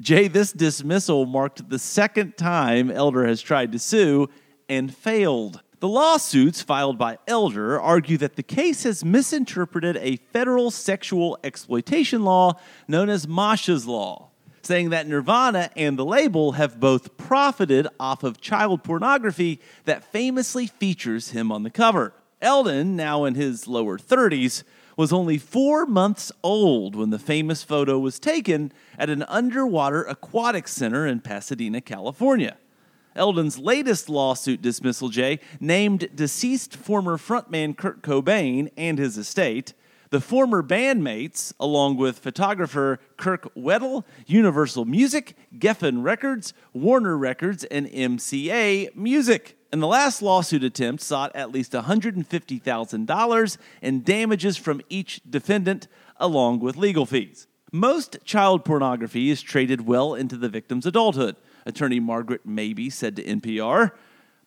Jay, 0.00 0.28
this 0.28 0.52
dismissal 0.52 1.24
marked 1.24 1.70
the 1.70 1.78
second 1.78 2.36
time 2.36 2.90
Eldon 2.90 3.26
has 3.26 3.40
tried 3.40 3.72
to 3.72 3.78
sue 3.78 4.28
and 4.68 4.94
failed. 4.94 5.62
The 5.80 5.88
lawsuits 5.88 6.60
filed 6.60 6.98
by 6.98 7.16
Eldon 7.26 7.80
argue 7.80 8.18
that 8.18 8.36
the 8.36 8.42
case 8.42 8.82
has 8.82 9.04
misinterpreted 9.04 9.96
a 9.96 10.16
federal 10.32 10.70
sexual 10.70 11.38
exploitation 11.42 12.24
law 12.24 12.58
known 12.86 13.08
as 13.08 13.26
Masha's 13.26 13.86
Law, 13.86 14.28
saying 14.60 14.90
that 14.90 15.06
Nirvana 15.06 15.70
and 15.76 15.98
the 15.98 16.04
label 16.04 16.52
have 16.52 16.78
both 16.78 17.16
profited 17.16 17.88
off 17.98 18.22
of 18.22 18.40
child 18.40 18.84
pornography 18.84 19.60
that 19.84 20.04
famously 20.04 20.66
features 20.66 21.30
him 21.30 21.50
on 21.50 21.62
the 21.62 21.70
cover. 21.70 22.12
Eldon, 22.42 22.96
now 22.96 23.24
in 23.24 23.34
his 23.34 23.66
lower 23.66 23.98
30s, 23.98 24.62
was 24.96 25.12
only 25.12 25.38
four 25.38 25.86
months 25.86 26.32
old 26.42 26.96
when 26.96 27.10
the 27.10 27.18
famous 27.18 27.62
photo 27.62 27.98
was 27.98 28.18
taken 28.18 28.72
at 28.98 29.10
an 29.10 29.22
underwater 29.24 30.02
aquatic 30.04 30.66
center 30.66 31.06
in 31.06 31.20
Pasadena, 31.20 31.80
California. 31.80 32.56
Eldon's 33.14 33.58
latest 33.58 34.08
lawsuit 34.08 34.60
dismissal, 34.60 35.08
Jay, 35.08 35.38
named 35.60 36.08
deceased 36.14 36.76
former 36.76 37.16
frontman 37.16 37.76
Kurt 37.76 38.02
Cobain 38.02 38.70
and 38.76 38.98
his 38.98 39.16
estate, 39.16 39.72
the 40.10 40.20
former 40.20 40.62
bandmates, 40.62 41.52
along 41.58 41.96
with 41.96 42.18
photographer 42.18 43.00
Kirk 43.16 43.52
Weddle, 43.54 44.04
Universal 44.26 44.84
Music, 44.84 45.36
Geffen 45.58 46.02
Records, 46.02 46.54
Warner 46.72 47.16
Records, 47.16 47.64
and 47.64 47.86
MCA 47.88 48.94
Music. 48.94 49.55
And 49.72 49.82
the 49.82 49.86
last 49.86 50.22
lawsuit 50.22 50.62
attempt 50.62 51.02
sought 51.02 51.34
at 51.34 51.50
least 51.50 51.72
$150,000 51.72 53.58
in 53.82 54.02
damages 54.02 54.56
from 54.56 54.80
each 54.88 55.20
defendant, 55.28 55.88
along 56.18 56.60
with 56.60 56.76
legal 56.76 57.06
fees. 57.06 57.46
Most 57.72 58.18
child 58.24 58.64
pornography 58.64 59.28
is 59.28 59.42
traded 59.42 59.86
well 59.86 60.14
into 60.14 60.36
the 60.36 60.48
victim's 60.48 60.86
adulthood, 60.86 61.36
attorney 61.66 61.98
Margaret 61.98 62.46
Mabie 62.46 62.92
said 62.92 63.16
to 63.16 63.24
NPR. 63.24 63.90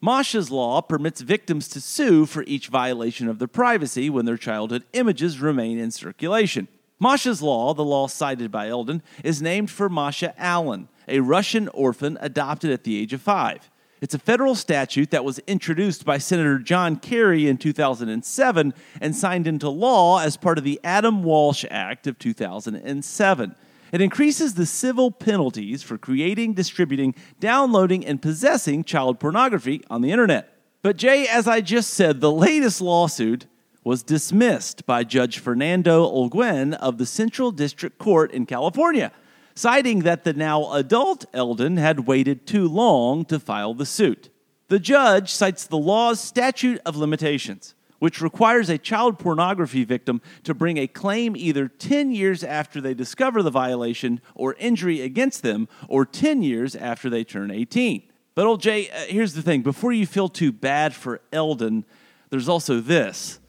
Masha's 0.00 0.50
law 0.50 0.80
permits 0.80 1.20
victims 1.20 1.68
to 1.68 1.80
sue 1.80 2.24
for 2.24 2.42
each 2.44 2.68
violation 2.68 3.28
of 3.28 3.38
their 3.38 3.46
privacy 3.46 4.08
when 4.08 4.24
their 4.24 4.38
childhood 4.38 4.84
images 4.94 5.40
remain 5.40 5.78
in 5.78 5.90
circulation. 5.90 6.66
Masha's 6.98 7.42
law, 7.42 7.74
the 7.74 7.84
law 7.84 8.06
cited 8.06 8.50
by 8.50 8.68
Eldon, 8.68 9.02
is 9.22 9.42
named 9.42 9.70
for 9.70 9.90
Masha 9.90 10.34
Allen, 10.40 10.88
a 11.06 11.20
Russian 11.20 11.68
orphan 11.68 12.16
adopted 12.20 12.70
at 12.70 12.84
the 12.84 12.98
age 12.98 13.12
of 13.12 13.20
five. 13.20 13.70
It's 14.00 14.14
a 14.14 14.18
federal 14.18 14.54
statute 14.54 15.10
that 15.10 15.26
was 15.26 15.40
introduced 15.40 16.06
by 16.06 16.16
Senator 16.16 16.58
John 16.58 16.96
Kerry 16.96 17.46
in 17.46 17.58
2007 17.58 18.74
and 18.98 19.14
signed 19.14 19.46
into 19.46 19.68
law 19.68 20.20
as 20.20 20.38
part 20.38 20.56
of 20.56 20.64
the 20.64 20.80
Adam 20.82 21.22
Walsh 21.22 21.66
Act 21.70 22.06
of 22.06 22.18
2007. 22.18 23.54
It 23.92 24.00
increases 24.00 24.54
the 24.54 24.64
civil 24.64 25.10
penalties 25.10 25.82
for 25.82 25.98
creating, 25.98 26.54
distributing, 26.54 27.14
downloading, 27.40 28.06
and 28.06 28.22
possessing 28.22 28.84
child 28.84 29.20
pornography 29.20 29.82
on 29.90 30.00
the 30.00 30.12
internet. 30.12 30.56
But, 30.80 30.96
Jay, 30.96 31.26
as 31.28 31.46
I 31.46 31.60
just 31.60 31.92
said, 31.92 32.20
the 32.22 32.32
latest 32.32 32.80
lawsuit 32.80 33.44
was 33.84 34.02
dismissed 34.02 34.86
by 34.86 35.04
Judge 35.04 35.38
Fernando 35.38 36.06
Olguin 36.06 36.72
of 36.74 36.96
the 36.96 37.04
Central 37.04 37.50
District 37.50 37.98
Court 37.98 38.32
in 38.32 38.46
California 38.46 39.12
citing 39.54 40.00
that 40.00 40.24
the 40.24 40.32
now 40.32 40.72
adult 40.72 41.24
Eldon 41.32 41.76
had 41.76 42.06
waited 42.06 42.46
too 42.46 42.68
long 42.68 43.24
to 43.26 43.38
file 43.38 43.74
the 43.74 43.86
suit. 43.86 44.30
The 44.68 44.78
judge 44.78 45.32
cites 45.32 45.66
the 45.66 45.76
law's 45.76 46.20
statute 46.20 46.80
of 46.86 46.96
limitations, 46.96 47.74
which 47.98 48.20
requires 48.20 48.68
a 48.68 48.78
child 48.78 49.18
pornography 49.18 49.84
victim 49.84 50.22
to 50.44 50.54
bring 50.54 50.76
a 50.76 50.86
claim 50.86 51.34
either 51.36 51.66
10 51.66 52.12
years 52.12 52.44
after 52.44 52.80
they 52.80 52.94
discover 52.94 53.42
the 53.42 53.50
violation 53.50 54.20
or 54.34 54.54
injury 54.54 55.00
against 55.00 55.42
them, 55.42 55.68
or 55.88 56.04
10 56.06 56.42
years 56.42 56.76
after 56.76 57.10
they 57.10 57.24
turn 57.24 57.50
18. 57.50 58.02
But, 58.34 58.46
old 58.46 58.62
Jay, 58.62 58.88
uh, 58.90 59.06
here's 59.08 59.34
the 59.34 59.42
thing 59.42 59.62
before 59.62 59.92
you 59.92 60.06
feel 60.06 60.28
too 60.28 60.52
bad 60.52 60.94
for 60.94 61.20
Eldon, 61.32 61.84
there's 62.30 62.48
also 62.48 62.80
this 62.80 63.40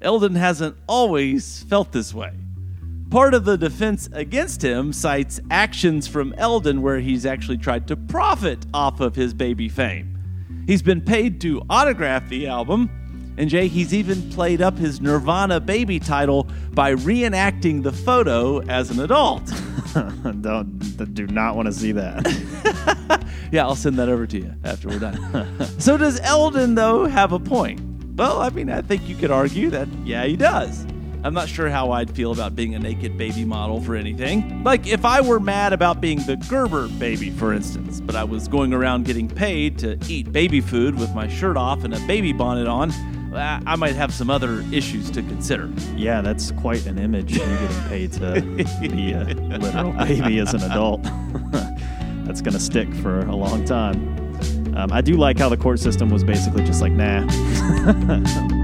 Eldon 0.00 0.34
hasn't 0.34 0.76
always 0.86 1.62
felt 1.64 1.92
this 1.92 2.12
way. 2.12 2.32
Part 3.10 3.34
of 3.34 3.44
the 3.44 3.56
defense 3.56 4.08
against 4.12 4.62
him 4.62 4.92
cites 4.92 5.40
actions 5.48 6.08
from 6.08 6.34
Eldon 6.36 6.82
where 6.82 6.98
he's 6.98 7.24
actually 7.24 7.58
tried 7.58 7.86
to 7.88 7.96
profit 7.96 8.66
off 8.74 9.00
of 9.00 9.14
his 9.14 9.32
baby 9.32 9.68
fame. 9.68 10.18
He's 10.66 10.82
been 10.82 11.00
paid 11.00 11.40
to 11.42 11.62
autograph 11.70 12.28
the 12.28 12.48
album, 12.48 12.90
and 13.38 13.48
Jay, 13.48 13.68
he's 13.68 13.94
even 13.94 14.28
played 14.30 14.60
up 14.60 14.76
his 14.76 15.00
Nirvana 15.00 15.60
baby 15.60 16.00
title 16.00 16.48
by 16.72 16.94
reenacting 16.94 17.84
the 17.84 17.92
photo 17.92 18.60
as 18.62 18.90
an 18.90 18.98
adult. 18.98 19.44
Don't 20.40 21.14
do 21.14 21.28
not 21.28 21.54
want 21.54 21.66
to 21.66 21.72
see 21.72 21.92
that. 21.92 22.26
yeah, 23.52 23.62
I'll 23.62 23.76
send 23.76 23.96
that 23.96 24.08
over 24.08 24.26
to 24.26 24.36
you 24.36 24.52
after 24.64 24.88
we're 24.88 24.98
done. 24.98 25.80
so 25.80 25.96
does 25.96 26.18
Eldon 26.20 26.74
though 26.74 27.04
have 27.04 27.32
a 27.32 27.38
point? 27.38 27.80
Well, 28.16 28.40
I 28.40 28.48
mean, 28.50 28.68
I 28.68 28.82
think 28.82 29.08
you 29.08 29.14
could 29.14 29.30
argue 29.30 29.70
that 29.70 29.86
yeah, 30.04 30.24
he 30.24 30.36
does. 30.36 30.86
I'm 31.26 31.34
not 31.34 31.48
sure 31.48 31.68
how 31.68 31.90
I'd 31.90 32.08
feel 32.08 32.30
about 32.30 32.54
being 32.54 32.76
a 32.76 32.78
naked 32.78 33.18
baby 33.18 33.44
model 33.44 33.80
for 33.80 33.96
anything. 33.96 34.62
Like, 34.62 34.86
if 34.86 35.04
I 35.04 35.20
were 35.20 35.40
mad 35.40 35.72
about 35.72 36.00
being 36.00 36.20
the 36.20 36.36
Gerber 36.36 36.86
baby, 36.86 37.30
for 37.30 37.52
instance, 37.52 38.00
but 38.00 38.14
I 38.14 38.22
was 38.22 38.46
going 38.46 38.72
around 38.72 39.06
getting 39.06 39.26
paid 39.26 39.76
to 39.80 39.98
eat 40.08 40.30
baby 40.30 40.60
food 40.60 40.96
with 40.96 41.12
my 41.16 41.26
shirt 41.26 41.56
off 41.56 41.82
and 41.82 41.92
a 41.92 41.98
baby 42.06 42.32
bonnet 42.32 42.68
on, 42.68 42.92
I 43.34 43.74
might 43.74 43.96
have 43.96 44.14
some 44.14 44.30
other 44.30 44.64
issues 44.70 45.10
to 45.10 45.22
consider. 45.22 45.68
Yeah, 45.96 46.20
that's 46.20 46.52
quite 46.52 46.86
an 46.86 46.96
image. 46.96 47.32
You 47.32 47.40
getting 47.40 47.82
paid 47.88 48.12
to 48.12 48.40
be 48.88 49.10
a 49.10 49.24
literal 49.58 49.94
baby 49.94 50.38
as 50.38 50.54
an 50.54 50.62
adult. 50.62 51.02
that's 52.24 52.40
going 52.40 52.54
to 52.54 52.60
stick 52.60 52.94
for 52.94 53.18
a 53.22 53.34
long 53.34 53.64
time. 53.64 53.96
Um, 54.76 54.92
I 54.92 55.00
do 55.00 55.14
like 55.16 55.40
how 55.40 55.48
the 55.48 55.56
court 55.56 55.80
system 55.80 56.08
was 56.08 56.22
basically 56.22 56.62
just 56.64 56.80
like, 56.80 56.92
nah. 56.92 57.26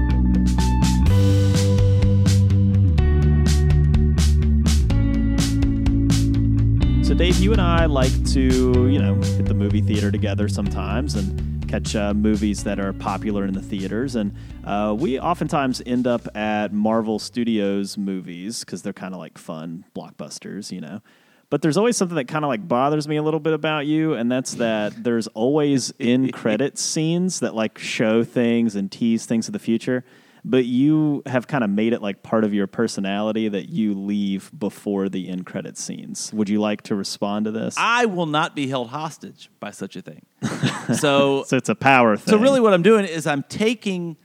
You 7.39 7.51
and 7.51 7.59
I 7.59 7.85
like 7.85 8.25
to, 8.31 8.87
you 8.89 8.99
know, 8.99 9.15
hit 9.15 9.45
the 9.45 9.53
movie 9.53 9.81
theater 9.81 10.11
together 10.11 10.47
sometimes 10.47 11.15
and 11.15 11.69
catch 11.69 11.95
uh, 11.95 12.13
movies 12.13 12.63
that 12.63 12.79
are 12.79 12.93
popular 12.93 13.45
in 13.45 13.53
the 13.53 13.61
theaters. 13.61 14.15
And 14.15 14.33
uh, 14.63 14.95
we 14.97 15.19
oftentimes 15.19 15.81
end 15.85 16.07
up 16.07 16.35
at 16.37 16.71
Marvel 16.71 17.19
Studios 17.19 17.97
movies 17.97 18.61
because 18.61 18.81
they're 18.81 18.93
kind 18.93 19.13
of 19.13 19.19
like 19.19 19.37
fun 19.37 19.83
blockbusters, 19.95 20.71
you 20.71 20.79
know. 20.79 21.01
But 21.49 21.61
there's 21.61 21.77
always 21.77 21.97
something 21.97 22.15
that 22.15 22.27
kind 22.27 22.45
of 22.45 22.49
like 22.49 22.67
bothers 22.67 23.07
me 23.07 23.17
a 23.17 23.23
little 23.23 23.39
bit 23.39 23.53
about 23.53 23.85
you, 23.85 24.13
and 24.13 24.31
that's 24.31 24.55
that 24.55 25.03
there's 25.03 25.27
always 25.27 25.93
in 25.99 26.31
credit 26.31 26.77
scenes 26.77 27.41
that 27.41 27.53
like 27.53 27.77
show 27.77 28.23
things 28.23 28.75
and 28.75 28.91
tease 28.91 29.25
things 29.25 29.47
of 29.47 29.53
the 29.53 29.59
future 29.59 30.03
but 30.45 30.65
you 30.65 31.23
have 31.25 31.47
kind 31.47 31.63
of 31.63 31.69
made 31.69 31.93
it 31.93 32.01
like 32.01 32.21
part 32.21 32.43
of 32.43 32.53
your 32.53 32.67
personality 32.67 33.47
that 33.47 33.69
you 33.69 33.93
leave 33.93 34.51
before 34.57 35.07
the 35.09 35.29
end 35.29 35.45
credit 35.45 35.77
scenes. 35.77 36.31
Would 36.33 36.49
you 36.49 36.59
like 36.59 36.81
to 36.83 36.95
respond 36.95 37.45
to 37.45 37.51
this? 37.51 37.75
I 37.77 38.05
will 38.05 38.25
not 38.25 38.55
be 38.55 38.67
held 38.67 38.89
hostage 38.89 39.49
by 39.59 39.71
such 39.71 39.95
a 39.95 40.01
thing. 40.01 40.25
so, 40.95 41.43
so 41.47 41.57
it's 41.57 41.69
a 41.69 41.75
power 41.75 42.17
thing. 42.17 42.33
So 42.33 42.37
really, 42.37 42.59
what 42.59 42.73
I'm 42.73 42.83
doing 42.83 43.05
is 43.05 43.25
I'm 43.25 43.43
taking 43.43 44.17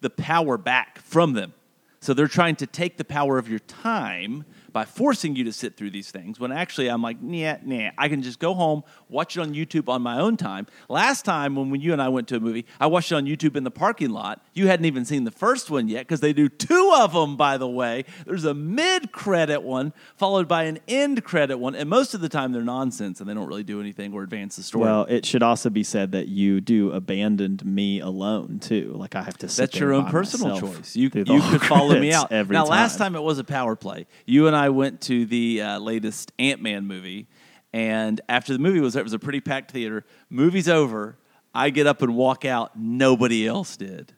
the 0.00 0.10
power 0.10 0.58
back 0.58 1.00
from 1.00 1.32
them. 1.32 1.54
So 2.00 2.12
they're 2.14 2.26
trying 2.26 2.56
to 2.56 2.66
take 2.66 2.96
the 2.96 3.04
power 3.04 3.38
of 3.38 3.48
your 3.48 3.60
time 3.60 4.44
by 4.72 4.84
forcing 4.84 5.36
you 5.36 5.44
to 5.44 5.52
sit 5.52 5.76
through 5.76 5.90
these 5.90 6.10
things 6.10 6.40
when 6.40 6.52
actually 6.52 6.88
I'm 6.88 7.02
like, 7.02 7.20
nah, 7.20 7.56
nah, 7.64 7.90
I 7.98 8.08
can 8.08 8.22
just 8.22 8.38
go 8.38 8.54
home, 8.54 8.82
watch 9.08 9.36
it 9.36 9.40
on 9.40 9.54
YouTube 9.54 9.88
on 9.88 10.02
my 10.02 10.18
own 10.18 10.36
time. 10.36 10.66
Last 10.88 11.24
time 11.24 11.56
when, 11.56 11.70
when 11.70 11.80
you 11.80 11.92
and 11.92 12.00
I 12.00 12.08
went 12.08 12.28
to 12.28 12.36
a 12.36 12.40
movie, 12.40 12.66
I 12.80 12.86
watched 12.86 13.12
it 13.12 13.16
on 13.16 13.26
YouTube 13.26 13.56
in 13.56 13.64
the 13.64 13.70
parking 13.70 14.10
lot. 14.10 14.44
You 14.54 14.66
hadn't 14.66 14.86
even 14.86 15.04
seen 15.04 15.24
the 15.24 15.30
first 15.30 15.70
one 15.70 15.88
yet 15.88 16.06
because 16.06 16.20
they 16.20 16.32
do 16.32 16.48
two 16.48 16.92
of 16.96 17.12
them, 17.12 17.36
by 17.36 17.58
the 17.58 17.68
way. 17.68 18.04
There's 18.26 18.44
a 18.44 18.54
mid 18.54 19.12
credit 19.12 19.62
one 19.62 19.92
followed 20.16 20.48
by 20.48 20.64
an 20.64 20.78
end 20.88 21.24
credit 21.24 21.58
one. 21.58 21.74
And 21.74 21.88
most 21.88 22.14
of 22.14 22.20
the 22.20 22.28
time 22.28 22.52
they're 22.52 22.62
nonsense 22.62 23.20
and 23.20 23.28
they 23.28 23.34
don't 23.34 23.48
really 23.48 23.64
do 23.64 23.80
anything 23.80 24.12
or 24.12 24.22
advance 24.22 24.56
the 24.56 24.62
story. 24.62 24.84
Well, 24.84 25.06
it 25.08 25.26
should 25.26 25.42
also 25.42 25.70
be 25.70 25.84
said 25.84 26.12
that 26.12 26.28
you 26.28 26.60
do 26.60 26.92
abandoned 26.92 27.64
me 27.64 28.00
alone 28.00 28.58
too. 28.58 28.92
Like 28.96 29.14
I 29.14 29.22
have 29.22 29.38
to 29.38 29.46
That's 29.46 29.78
your 29.78 29.92
own 29.92 30.06
personal 30.06 30.60
choice. 30.60 30.96
You, 30.96 31.10
you 31.14 31.40
could 31.40 31.62
follow 31.62 31.98
me 31.98 32.12
out. 32.12 32.32
Every 32.32 32.54
now, 32.54 32.64
time. 32.64 32.70
last 32.70 32.98
time 32.98 33.16
it 33.16 33.22
was 33.22 33.38
a 33.38 33.44
power 33.44 33.76
play. 33.76 34.06
You 34.26 34.46
and 34.46 34.56
I 34.56 34.61
went 34.70 35.00
to 35.02 35.26
the 35.26 35.62
uh, 35.62 35.78
latest 35.78 36.32
Ant 36.38 36.62
Man 36.62 36.86
movie, 36.86 37.26
and 37.72 38.20
after 38.28 38.52
the 38.52 38.58
movie 38.58 38.80
was 38.80 38.96
it 38.96 39.04
was 39.04 39.12
a 39.12 39.18
pretty 39.18 39.40
packed 39.40 39.70
theater. 39.70 40.04
Movie's 40.30 40.68
over. 40.68 41.16
I 41.54 41.70
get 41.70 41.86
up 41.86 42.00
and 42.02 42.16
walk 42.16 42.44
out. 42.44 42.78
Nobody 42.78 43.46
else 43.46 43.76
did. 43.76 44.12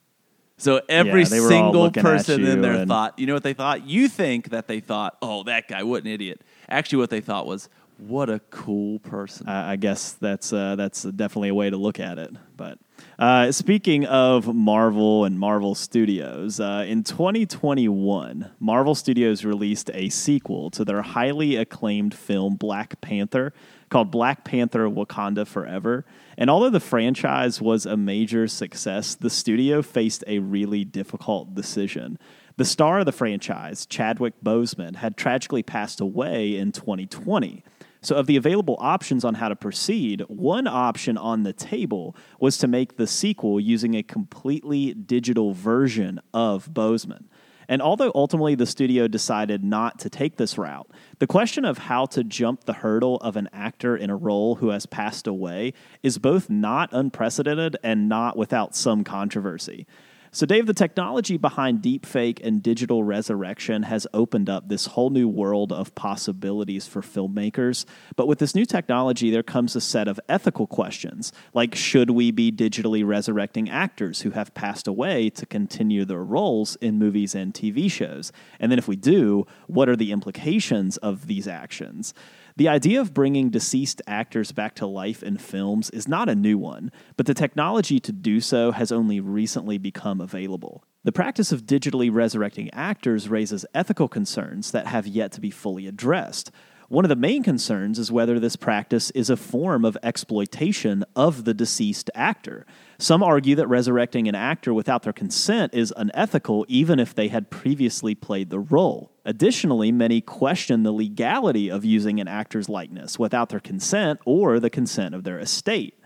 So 0.56 0.80
every 0.88 1.22
Yeah, 1.22 1.28
they 1.28 1.40
were 1.40 1.52
all 1.52 1.72
single 1.72 1.90
person 1.90 2.44
in 2.46 2.62
there 2.62 2.74
and- 2.74 2.88
thought, 2.88 3.18
you 3.18 3.26
know 3.26 3.34
what 3.34 3.42
they 3.42 3.54
thought? 3.54 3.86
You 3.88 4.06
think 4.08 4.50
that 4.50 4.68
they 4.68 4.78
thought, 4.78 5.16
oh, 5.20 5.42
that 5.44 5.66
guy, 5.66 5.82
what 5.82 6.04
an 6.04 6.08
idiot. 6.08 6.42
Actually, 6.68 6.98
what 6.98 7.10
they 7.10 7.20
thought 7.20 7.46
was, 7.46 7.68
what 7.98 8.30
a 8.30 8.38
cool 8.50 9.00
person. 9.00 9.48
I 9.48 9.72
I 9.72 9.76
guess 9.76 10.12
that's 10.12 10.52
uh, 10.52 10.76
that's 10.76 11.02
definitely 11.02 11.48
a 11.48 11.54
way 11.54 11.70
to 11.70 11.76
look 11.76 11.98
at 12.00 12.18
it. 12.18 12.30
But 12.56 12.78
uh, 13.18 13.52
speaking 13.52 14.04
of 14.06 14.54
Marvel 14.54 15.24
and 15.24 15.38
Marvel 15.38 15.74
Studios, 15.74 16.58
uh, 16.58 16.84
in 16.86 17.04
2021, 17.04 18.50
Marvel 18.58 18.94
Studios 18.94 19.44
released 19.44 19.90
a 19.94 20.08
sequel 20.08 20.70
to 20.70 20.84
their 20.84 21.02
highly 21.02 21.56
acclaimed 21.56 22.14
film 22.14 22.56
Black 22.56 23.00
Panther, 23.00 23.52
called 23.88 24.10
Black 24.10 24.44
Panther 24.44 24.88
Wakanda 24.88 25.46
Forever. 25.46 26.04
And 26.36 26.50
although 26.50 26.70
the 26.70 26.80
franchise 26.80 27.60
was 27.60 27.86
a 27.86 27.96
major 27.96 28.48
success, 28.48 29.14
the 29.14 29.30
studio 29.30 29.82
faced 29.82 30.24
a 30.26 30.40
really 30.40 30.84
difficult 30.84 31.54
decision. 31.54 32.18
The 32.56 32.64
star 32.64 33.00
of 33.00 33.06
the 33.06 33.12
franchise, 33.12 33.86
Chadwick 33.86 34.34
Boseman, 34.44 34.96
had 34.96 35.16
tragically 35.16 35.62
passed 35.62 36.00
away 36.00 36.56
in 36.56 36.72
2020. 36.72 37.64
So, 38.04 38.16
of 38.16 38.26
the 38.26 38.36
available 38.36 38.76
options 38.80 39.24
on 39.24 39.34
how 39.34 39.48
to 39.48 39.56
proceed, 39.56 40.22
one 40.28 40.66
option 40.66 41.16
on 41.16 41.42
the 41.42 41.54
table 41.54 42.14
was 42.38 42.58
to 42.58 42.66
make 42.66 42.98
the 42.98 43.06
sequel 43.06 43.58
using 43.58 43.94
a 43.94 44.02
completely 44.02 44.92
digital 44.92 45.54
version 45.54 46.20
of 46.34 46.68
Boseman. 46.68 47.24
And 47.66 47.80
although 47.80 48.12
ultimately 48.14 48.54
the 48.54 48.66
studio 48.66 49.08
decided 49.08 49.64
not 49.64 49.98
to 50.00 50.10
take 50.10 50.36
this 50.36 50.58
route, 50.58 50.90
the 51.18 51.26
question 51.26 51.64
of 51.64 51.78
how 51.78 52.04
to 52.06 52.22
jump 52.22 52.64
the 52.64 52.74
hurdle 52.74 53.16
of 53.16 53.36
an 53.36 53.48
actor 53.54 53.96
in 53.96 54.10
a 54.10 54.16
role 54.16 54.56
who 54.56 54.68
has 54.68 54.84
passed 54.84 55.26
away 55.26 55.72
is 56.02 56.18
both 56.18 56.50
not 56.50 56.90
unprecedented 56.92 57.78
and 57.82 58.06
not 58.06 58.36
without 58.36 58.76
some 58.76 59.02
controversy. 59.02 59.86
So, 60.34 60.46
Dave, 60.46 60.66
the 60.66 60.74
technology 60.74 61.36
behind 61.36 61.80
deepfake 61.80 62.44
and 62.44 62.60
digital 62.60 63.04
resurrection 63.04 63.84
has 63.84 64.04
opened 64.12 64.50
up 64.50 64.68
this 64.68 64.86
whole 64.86 65.10
new 65.10 65.28
world 65.28 65.72
of 65.72 65.94
possibilities 65.94 66.88
for 66.88 67.02
filmmakers. 67.02 67.84
But 68.16 68.26
with 68.26 68.40
this 68.40 68.52
new 68.52 68.64
technology, 68.64 69.30
there 69.30 69.44
comes 69.44 69.76
a 69.76 69.80
set 69.80 70.08
of 70.08 70.18
ethical 70.28 70.66
questions, 70.66 71.32
like 71.52 71.76
should 71.76 72.10
we 72.10 72.32
be 72.32 72.50
digitally 72.50 73.06
resurrecting 73.06 73.70
actors 73.70 74.22
who 74.22 74.32
have 74.32 74.52
passed 74.54 74.88
away 74.88 75.30
to 75.30 75.46
continue 75.46 76.04
their 76.04 76.24
roles 76.24 76.74
in 76.80 76.98
movies 76.98 77.36
and 77.36 77.54
TV 77.54 77.88
shows? 77.88 78.32
And 78.58 78.72
then, 78.72 78.78
if 78.80 78.88
we 78.88 78.96
do, 78.96 79.46
what 79.68 79.88
are 79.88 79.94
the 79.94 80.10
implications 80.10 80.96
of 80.96 81.28
these 81.28 81.46
actions? 81.46 82.12
The 82.56 82.68
idea 82.68 83.00
of 83.00 83.12
bringing 83.12 83.50
deceased 83.50 84.00
actors 84.06 84.52
back 84.52 84.76
to 84.76 84.86
life 84.86 85.24
in 85.24 85.38
films 85.38 85.90
is 85.90 86.06
not 86.06 86.28
a 86.28 86.36
new 86.36 86.56
one, 86.56 86.92
but 87.16 87.26
the 87.26 87.34
technology 87.34 87.98
to 87.98 88.12
do 88.12 88.40
so 88.40 88.70
has 88.70 88.92
only 88.92 89.18
recently 89.18 89.76
become 89.76 90.20
available. 90.20 90.84
The 91.02 91.10
practice 91.10 91.50
of 91.50 91.66
digitally 91.66 92.14
resurrecting 92.14 92.70
actors 92.72 93.28
raises 93.28 93.66
ethical 93.74 94.06
concerns 94.06 94.70
that 94.70 94.86
have 94.86 95.04
yet 95.04 95.32
to 95.32 95.40
be 95.40 95.50
fully 95.50 95.88
addressed. 95.88 96.52
One 96.88 97.04
of 97.04 97.08
the 97.08 97.16
main 97.16 97.42
concerns 97.42 97.98
is 97.98 98.12
whether 98.12 98.38
this 98.38 98.56
practice 98.56 99.10
is 99.12 99.30
a 99.30 99.38
form 99.38 99.86
of 99.86 99.96
exploitation 100.02 101.02
of 101.16 101.44
the 101.44 101.54
deceased 101.54 102.10
actor. 102.14 102.66
Some 102.98 103.22
argue 103.22 103.54
that 103.56 103.68
resurrecting 103.68 104.28
an 104.28 104.34
actor 104.34 104.74
without 104.74 105.02
their 105.02 105.12
consent 105.12 105.72
is 105.72 105.94
unethical, 105.96 106.66
even 106.68 106.98
if 106.98 107.14
they 107.14 107.28
had 107.28 107.50
previously 107.50 108.14
played 108.14 108.50
the 108.50 108.60
role. 108.60 109.12
Additionally, 109.24 109.92
many 109.92 110.20
question 110.20 110.82
the 110.82 110.92
legality 110.92 111.70
of 111.70 111.86
using 111.86 112.20
an 112.20 112.28
actor's 112.28 112.68
likeness 112.68 113.18
without 113.18 113.48
their 113.48 113.60
consent 113.60 114.20
or 114.26 114.60
the 114.60 114.70
consent 114.70 115.14
of 115.14 115.24
their 115.24 115.38
estate. 115.38 115.98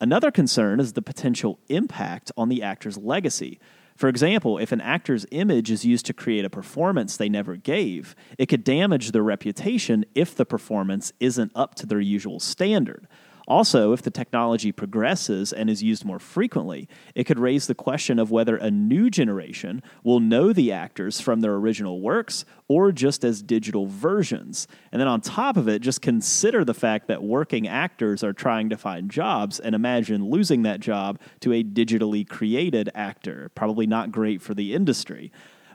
Another 0.00 0.30
concern 0.30 0.80
is 0.80 0.92
the 0.92 1.00
potential 1.00 1.58
impact 1.70 2.30
on 2.36 2.50
the 2.50 2.62
actor's 2.62 2.98
legacy. 2.98 3.58
For 3.96 4.08
example, 4.08 4.58
if 4.58 4.72
an 4.72 4.82
actor's 4.82 5.24
image 5.30 5.70
is 5.70 5.84
used 5.84 6.04
to 6.06 6.12
create 6.12 6.44
a 6.44 6.50
performance 6.50 7.16
they 7.16 7.30
never 7.30 7.56
gave, 7.56 8.14
it 8.38 8.46
could 8.46 8.62
damage 8.62 9.12
their 9.12 9.22
reputation 9.22 10.04
if 10.14 10.34
the 10.34 10.44
performance 10.44 11.12
isn't 11.18 11.52
up 11.54 11.74
to 11.76 11.86
their 11.86 12.00
usual 12.00 12.38
standard. 12.38 13.08
Also, 13.46 13.92
if 13.92 14.02
the 14.02 14.10
technology 14.10 14.72
progresses 14.72 15.52
and 15.52 15.70
is 15.70 15.82
used 15.82 16.04
more 16.04 16.18
frequently, 16.18 16.88
it 17.14 17.24
could 17.24 17.38
raise 17.38 17.66
the 17.66 17.74
question 17.74 18.18
of 18.18 18.30
whether 18.30 18.56
a 18.56 18.70
new 18.70 19.08
generation 19.08 19.82
will 20.02 20.18
know 20.18 20.52
the 20.52 20.72
actors 20.72 21.20
from 21.20 21.40
their 21.40 21.54
original 21.54 22.00
works 22.00 22.44
or 22.66 22.90
just 22.90 23.24
as 23.24 23.42
digital 23.42 23.86
versions. 23.86 24.66
And 24.90 25.00
then 25.00 25.06
on 25.06 25.20
top 25.20 25.56
of 25.56 25.68
it, 25.68 25.80
just 25.80 26.02
consider 26.02 26.64
the 26.64 26.74
fact 26.74 27.06
that 27.06 27.22
working 27.22 27.68
actors 27.68 28.24
are 28.24 28.32
trying 28.32 28.68
to 28.70 28.76
find 28.76 29.10
jobs 29.10 29.60
and 29.60 29.74
imagine 29.74 30.28
losing 30.28 30.62
that 30.62 30.80
job 30.80 31.20
to 31.40 31.52
a 31.52 31.62
digitally 31.62 32.28
created 32.28 32.90
actor. 32.94 33.50
Probably 33.54 33.86
not 33.86 34.10
great 34.10 34.42
for 34.42 34.54
the 34.54 34.74
industry. 34.74 35.30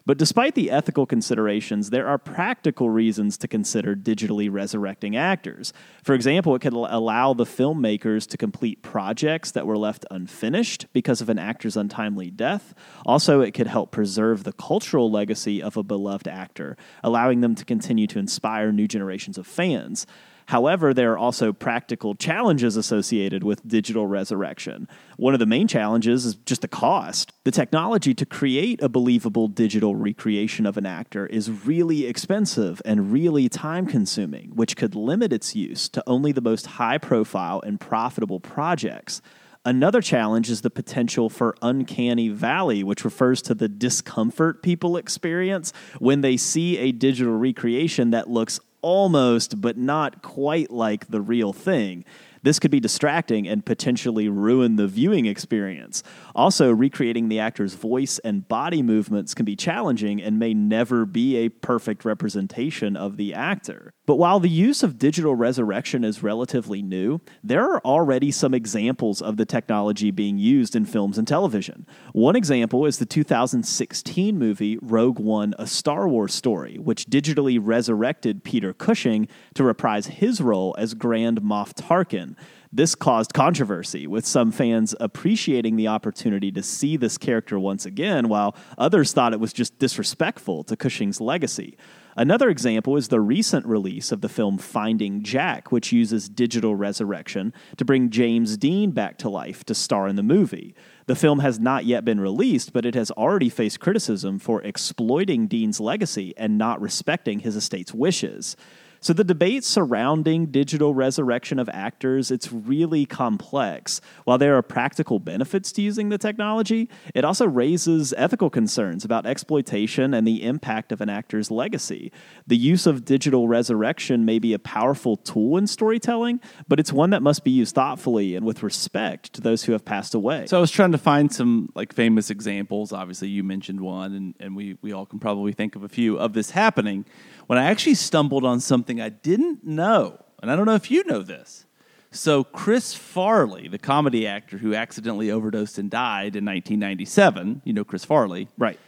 But 0.05 0.17
despite 0.17 0.55
the 0.55 0.71
ethical 0.71 1.05
considerations, 1.05 1.89
there 1.89 2.07
are 2.07 2.17
practical 2.17 2.89
reasons 2.89 3.37
to 3.37 3.47
consider 3.47 3.95
digitally 3.95 4.51
resurrecting 4.51 5.15
actors. 5.15 5.73
For 6.03 6.15
example, 6.15 6.55
it 6.55 6.59
could 6.59 6.73
allow 6.73 7.33
the 7.33 7.45
filmmakers 7.45 8.27
to 8.29 8.37
complete 8.37 8.81
projects 8.81 9.51
that 9.51 9.67
were 9.67 9.77
left 9.77 10.05
unfinished 10.09 10.87
because 10.91 11.21
of 11.21 11.29
an 11.29 11.37
actor's 11.37 11.77
untimely 11.77 12.31
death. 12.31 12.73
Also, 13.05 13.41
it 13.41 13.51
could 13.51 13.67
help 13.67 13.91
preserve 13.91 14.43
the 14.43 14.53
cultural 14.53 15.11
legacy 15.11 15.61
of 15.61 15.77
a 15.77 15.83
beloved 15.83 16.27
actor, 16.27 16.77
allowing 17.03 17.41
them 17.41 17.53
to 17.55 17.65
continue 17.65 18.07
to 18.07 18.19
inspire 18.19 18.71
new 18.71 18.87
generations 18.87 19.37
of 19.37 19.45
fans. 19.45 20.07
However, 20.47 20.93
there 20.93 21.13
are 21.13 21.17
also 21.17 21.53
practical 21.53 22.15
challenges 22.15 22.75
associated 22.75 23.43
with 23.43 23.67
digital 23.67 24.07
resurrection. 24.07 24.87
One 25.17 25.33
of 25.33 25.39
the 25.39 25.45
main 25.45 25.67
challenges 25.67 26.25
is 26.25 26.35
just 26.35 26.61
the 26.61 26.67
cost. 26.67 27.31
The 27.43 27.51
technology 27.51 28.13
to 28.13 28.25
create 28.25 28.81
a 28.81 28.89
believable 28.89 29.47
digital 29.47 29.95
recreation 29.95 30.65
of 30.65 30.77
an 30.77 30.85
actor 30.85 31.25
is 31.27 31.49
really 31.65 32.05
expensive 32.05 32.81
and 32.85 33.11
really 33.11 33.49
time 33.49 33.85
consuming, 33.85 34.51
which 34.55 34.75
could 34.75 34.95
limit 34.95 35.31
its 35.31 35.55
use 35.55 35.87
to 35.89 36.03
only 36.07 36.31
the 36.31 36.41
most 36.41 36.65
high 36.65 36.97
profile 36.97 37.61
and 37.65 37.79
profitable 37.79 38.39
projects. 38.39 39.21
Another 39.63 40.01
challenge 40.01 40.49
is 40.49 40.61
the 40.61 40.71
potential 40.71 41.29
for 41.29 41.55
uncanny 41.61 42.29
valley, 42.29 42.83
which 42.83 43.05
refers 43.05 43.43
to 43.43 43.53
the 43.53 43.69
discomfort 43.69 44.63
people 44.63 44.97
experience 44.97 45.71
when 45.99 46.21
they 46.21 46.35
see 46.35 46.79
a 46.79 46.91
digital 46.91 47.37
recreation 47.37 48.09
that 48.09 48.27
looks 48.27 48.59
almost, 48.81 49.61
but 49.61 49.77
not 49.77 50.21
quite 50.21 50.71
like 50.71 51.07
the 51.07 51.21
real 51.21 51.53
thing. 51.53 52.05
This 52.43 52.59
could 52.59 52.71
be 52.71 52.79
distracting 52.79 53.47
and 53.47 53.65
potentially 53.65 54.27
ruin 54.27 54.75
the 54.75 54.87
viewing 54.87 55.25
experience. 55.25 56.01
Also, 56.33 56.71
recreating 56.71 57.29
the 57.29 57.39
actor's 57.39 57.75
voice 57.75 58.19
and 58.19 58.47
body 58.47 58.81
movements 58.81 59.35
can 59.35 59.45
be 59.45 59.55
challenging 59.55 60.21
and 60.21 60.39
may 60.39 60.53
never 60.53 61.05
be 61.05 61.37
a 61.37 61.49
perfect 61.49 62.03
representation 62.03 62.95
of 62.97 63.17
the 63.17 63.33
actor. 63.33 63.93
But 64.05 64.15
while 64.15 64.39
the 64.39 64.49
use 64.49 64.81
of 64.83 64.97
digital 64.97 65.35
resurrection 65.35 66.03
is 66.03 66.23
relatively 66.23 66.81
new, 66.81 67.21
there 67.43 67.63
are 67.63 67.79
already 67.85 68.31
some 68.31 68.53
examples 68.53 69.21
of 69.21 69.37
the 69.37 69.45
technology 69.45 70.11
being 70.11 70.37
used 70.37 70.75
in 70.75 70.85
films 70.85 71.17
and 71.17 71.27
television. 71.27 71.85
One 72.11 72.35
example 72.35 72.85
is 72.85 72.97
the 72.97 73.05
2016 73.05 74.37
movie 74.37 74.79
Rogue 74.81 75.19
One 75.19 75.53
A 75.59 75.67
Star 75.67 76.07
Wars 76.07 76.33
Story, 76.33 76.77
which 76.77 77.05
digitally 77.05 77.59
resurrected 77.61 78.43
Peter 78.43 78.73
Cushing 78.73 79.27
to 79.53 79.63
reprise 79.63 80.07
his 80.07 80.41
role 80.41 80.75
as 80.77 80.93
Grand 80.93 81.41
Moff 81.41 81.73
Tarkin. 81.73 82.30
This 82.73 82.95
caused 82.95 83.33
controversy, 83.33 84.07
with 84.07 84.25
some 84.25 84.49
fans 84.49 84.95
appreciating 85.01 85.75
the 85.75 85.89
opportunity 85.89 86.53
to 86.53 86.63
see 86.63 86.95
this 86.95 87.17
character 87.17 87.59
once 87.59 87.85
again, 87.85 88.29
while 88.29 88.55
others 88.77 89.11
thought 89.11 89.33
it 89.33 89.41
was 89.41 89.51
just 89.51 89.77
disrespectful 89.77 90.63
to 90.63 90.77
Cushing's 90.77 91.19
legacy. 91.19 91.75
Another 92.15 92.49
example 92.49 92.95
is 92.95 93.09
the 93.09 93.19
recent 93.19 93.65
release 93.65 94.13
of 94.13 94.21
the 94.21 94.29
film 94.29 94.57
Finding 94.57 95.21
Jack, 95.21 95.71
which 95.71 95.91
uses 95.91 96.29
digital 96.29 96.73
resurrection 96.73 97.53
to 97.75 97.83
bring 97.83 98.09
James 98.09 98.55
Dean 98.55 98.91
back 98.91 99.17
to 99.17 99.29
life 99.29 99.65
to 99.65 99.75
star 99.75 100.07
in 100.07 100.15
the 100.15 100.23
movie. 100.23 100.73
The 101.07 101.15
film 101.15 101.39
has 101.39 101.59
not 101.59 101.83
yet 101.83 102.05
been 102.05 102.21
released, 102.21 102.71
but 102.71 102.85
it 102.85 102.95
has 102.95 103.11
already 103.11 103.49
faced 103.49 103.81
criticism 103.81 104.39
for 104.39 104.61
exploiting 104.61 105.47
Dean's 105.47 105.81
legacy 105.81 106.33
and 106.37 106.57
not 106.57 106.79
respecting 106.79 107.39
his 107.39 107.57
estate's 107.57 107.93
wishes. 107.93 108.55
So 109.03 109.13
the 109.13 109.23
debate 109.23 109.63
surrounding 109.63 110.51
digital 110.51 110.93
resurrection 110.93 111.57
of 111.57 111.67
actors, 111.69 112.29
it's 112.29 112.53
really 112.53 113.07
complex. 113.07 113.99
While 114.25 114.37
there 114.37 114.55
are 114.55 114.61
practical 114.61 115.17
benefits 115.17 115.71
to 115.71 115.81
using 115.81 116.09
the 116.09 116.19
technology, 116.19 116.87
it 117.15 117.25
also 117.25 117.47
raises 117.47 118.13
ethical 118.15 118.51
concerns 118.51 119.03
about 119.03 119.25
exploitation 119.25 120.13
and 120.13 120.27
the 120.27 120.43
impact 120.43 120.91
of 120.91 121.01
an 121.01 121.09
actor's 121.09 121.49
legacy. 121.49 122.11
The 122.45 122.55
use 122.55 122.85
of 122.85 123.03
digital 123.03 123.47
resurrection 123.47 124.23
may 124.23 124.37
be 124.37 124.53
a 124.53 124.59
powerful 124.59 125.17
tool 125.17 125.57
in 125.57 125.65
storytelling, 125.65 126.39
but 126.67 126.79
it's 126.79 126.93
one 126.93 127.09
that 127.09 127.23
must 127.23 127.43
be 127.43 127.49
used 127.49 127.73
thoughtfully 127.73 128.35
and 128.35 128.45
with 128.45 128.61
respect 128.61 129.33
to 129.33 129.41
those 129.41 129.63
who 129.63 129.71
have 129.71 129.83
passed 129.83 130.13
away. 130.13 130.45
So 130.45 130.59
I 130.59 130.61
was 130.61 130.69
trying 130.69 130.91
to 130.91 130.99
find 130.99 131.33
some 131.33 131.69
like 131.73 131.91
famous 131.91 132.29
examples. 132.29 132.93
Obviously, 132.93 133.29
you 133.29 133.43
mentioned 133.43 133.81
one, 133.81 134.13
and, 134.13 134.35
and 134.39 134.55
we, 134.55 134.77
we 134.83 134.93
all 134.93 135.07
can 135.07 135.17
probably 135.17 135.53
think 135.53 135.75
of 135.75 135.83
a 135.83 135.89
few 135.89 136.19
of 136.19 136.33
this 136.33 136.51
happening 136.51 137.03
when 137.51 137.59
I 137.59 137.65
actually 137.65 137.95
stumbled 137.95 138.45
on 138.45 138.61
something 138.61 139.01
I 139.01 139.09
didn't 139.09 139.65
know. 139.65 140.23
And 140.41 140.49
I 140.49 140.55
don't 140.55 140.65
know 140.65 140.75
if 140.75 140.89
you 140.89 141.03
know 141.03 141.21
this. 141.21 141.65
So, 142.09 142.45
Chris 142.45 142.93
Farley, 142.93 143.67
the 143.67 143.77
comedy 143.77 144.25
actor 144.25 144.57
who 144.57 144.73
accidentally 144.73 145.29
overdosed 145.29 145.77
and 145.77 145.91
died 145.91 146.37
in 146.37 146.45
1997, 146.45 147.61
you 147.65 147.73
know 147.73 147.83
Chris 147.83 148.05
Farley. 148.05 148.47
Right. 148.57 148.79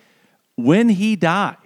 When 0.56 0.88
he 0.88 1.18
died, 1.18 1.58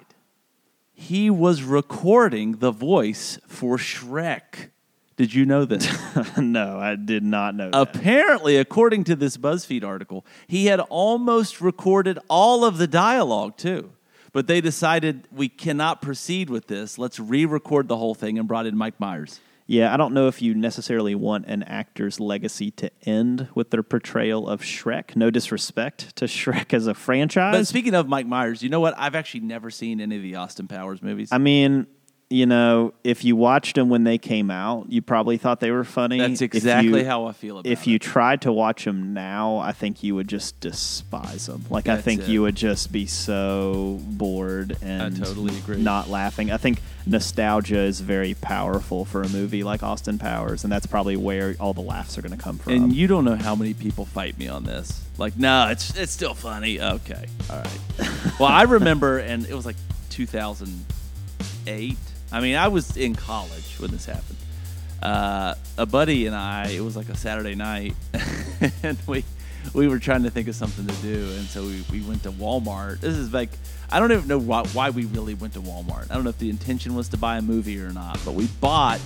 he 0.92 1.30
was 1.30 1.62
recording 1.62 2.54
the 2.54 2.72
voice 2.72 3.38
for 3.46 3.78
Shrek. 3.78 4.72
Did 5.18 5.36
you 5.36 5.46
know 5.46 5.66
this? 5.66 5.88
no, 6.40 6.80
I 6.80 6.96
did 6.96 7.22
not 7.22 7.54
know 7.54 7.70
that. 7.70 7.80
Apparently, 7.80 8.58
according 8.58 9.04
to 9.04 9.16
this 9.16 9.38
BuzzFeed 9.38 9.84
article, 9.84 10.26
he 10.48 10.66
had 10.66 10.80
almost 10.80 11.62
recorded 11.62 12.18
all 12.28 12.66
of 12.66 12.80
the 12.80 12.88
dialogue 12.88 13.56
too. 13.56 13.92
But 14.38 14.46
they 14.46 14.62
decided 14.62 15.28
we 15.32 15.50
cannot 15.50 16.00
proceed 16.00 16.52
with 16.52 16.68
this. 16.68 17.00
Let's 17.00 17.20
re 17.20 17.44
record 17.44 17.88
the 17.88 17.98
whole 17.98 18.14
thing 18.14 18.38
and 18.38 18.48
brought 18.48 18.68
in 18.68 18.78
Mike 18.78 19.00
Myers. 19.00 19.40
Yeah, 19.66 19.92
I 19.92 19.98
don't 19.98 20.14
know 20.14 20.28
if 20.28 20.44
you 20.44 20.54
necessarily 20.54 21.16
want 21.16 21.48
an 21.48 21.64
actor's 21.64 22.20
legacy 22.20 22.70
to 22.70 22.92
end 23.02 23.48
with 23.56 23.72
their 23.72 23.82
portrayal 23.82 24.48
of 24.48 24.62
Shrek. 24.62 25.16
No 25.16 25.32
disrespect 25.32 26.16
to 26.18 26.26
Shrek 26.26 26.72
as 26.76 26.86
a 26.86 26.94
franchise. 26.94 27.56
But 27.56 27.66
speaking 27.66 27.96
of 27.96 28.08
Mike 28.08 28.28
Myers, 28.28 28.62
you 28.62 28.70
know 28.70 28.80
what? 28.80 28.94
I've 28.96 29.16
actually 29.16 29.40
never 29.40 29.72
seen 29.72 30.00
any 30.00 30.18
of 30.18 30.22
the 30.22 30.36
Austin 30.36 30.68
Powers 30.68 31.02
movies. 31.02 31.30
I 31.32 31.40
mean, 31.40 31.88
you 32.30 32.46
know, 32.46 32.94
if 33.06 33.24
you 33.24 33.38
watched 33.38 33.76
them 33.76 33.88
when 33.88 34.04
they 34.04 34.18
came 34.18 34.52
out, 34.52 34.92
you 34.92 35.02
probably 35.02 35.38
thought 35.38 35.62
they 35.62 35.72
were 35.72 35.86
funny. 35.86 36.18
That's 36.18 36.42
exactly 36.42 37.00
you- 37.00 37.06
how 37.06 37.26
I 37.26 37.32
feel 37.32 37.60
about 37.60 37.66
If 37.66 37.72
it. 37.72 37.82
If 37.82 37.88
you 37.88 38.00
tried 38.00 38.42
to 38.42 38.52
watch 38.52 38.84
them 38.84 39.14
now, 39.14 39.60
I 39.60 39.72
think 39.72 40.04
you 40.04 40.14
would 40.16 40.28
just 40.28 40.60
despise 40.60 41.46
them. 41.46 41.64
Like 41.70 41.88
I 41.88 42.02
think 42.02 42.24
it. 42.24 42.28
you 42.28 42.42
would 42.42 42.56
just 42.56 42.92
be 42.92 43.06
so 43.06 44.02
bored 44.04 44.76
and 44.82 45.16
totally 45.18 45.58
agree. 45.58 45.78
not 45.78 46.10
laughing. 46.10 46.52
I 46.52 46.58
think 46.58 46.82
nostalgia 47.06 47.80
is 47.80 48.02
very 48.02 48.34
powerful 48.34 49.06
for 49.06 49.22
a 49.22 49.30
movie 49.30 49.64
like 49.64 49.82
Austin 49.82 50.18
Powers, 50.20 50.66
and 50.66 50.74
that's 50.74 50.86
probably 50.86 51.16
where 51.16 51.56
all 51.62 51.74
the 51.74 51.80
laughs 51.80 52.18
are 52.18 52.22
going 52.22 52.36
to 52.36 52.44
come 52.44 52.58
from. 52.58 52.74
And 52.74 52.94
you 52.94 53.08
don't 53.08 53.24
know 53.24 53.38
how 53.38 53.56
many 53.56 53.74
people 53.74 54.04
fight 54.06 54.38
me 54.38 54.50
on 54.50 54.66
this. 54.66 55.02
Like, 55.18 55.38
no, 55.38 55.70
it's 55.70 55.96
it's 55.96 56.12
still 56.12 56.34
funny. 56.34 56.82
Okay, 56.82 57.26
all 57.50 57.60
right. 57.60 57.80
well, 58.40 58.50
I 58.50 58.64
remember, 58.64 59.18
and 59.20 59.46
it 59.46 59.54
was 59.54 59.66
like 59.66 59.78
2008. 60.10 61.98
I 62.32 62.42
mean, 62.42 62.56
I 62.56 62.68
was 62.68 62.98
in 62.98 63.16
college 63.16 63.76
when 63.80 63.92
this 63.92 64.06
happened. 64.06 64.38
Uh, 65.02 65.56
a 65.78 65.86
buddy 65.86 66.26
and 66.26 66.36
I, 66.36 66.70
it 66.70 66.82
was 66.82 66.98
like 66.98 67.10
a 67.10 67.16
Saturday 67.16 67.56
night, 67.56 67.94
and 68.84 68.98
we 69.06 69.24
we 69.74 69.88
were 69.88 70.00
trying 70.00 70.24
to 70.24 70.32
think 70.32 70.48
of 70.48 70.56
something 70.56 70.88
to 70.88 70.96
do, 71.02 71.30
and 71.38 71.46
so 71.48 71.64
we, 71.64 71.84
we 71.92 72.02
went 72.02 72.24
to 72.24 72.32
Walmart. 72.32 73.00
This 73.02 73.16
is 73.16 73.32
like 73.32 73.52
I 73.90 74.00
don't 74.00 74.12
even 74.12 74.28
know 74.28 74.38
why, 74.38 74.64
why 74.74 74.90
we 74.90 75.06
really 75.06 75.34
went 75.34 75.54
to 75.54 75.62
Walmart. 75.62 76.12
I 76.12 76.16
don't 76.16 76.26
know 76.26 76.30
if 76.30 76.40
the 76.40 76.50
intention 76.50 76.94
was 76.94 77.08
to 77.10 77.18
buy 77.18 77.38
a 77.38 77.42
movie 77.42 77.80
or 77.80 77.92
not, 77.92 78.20
but 78.26 78.34
we 78.34 78.48
bought 78.60 79.00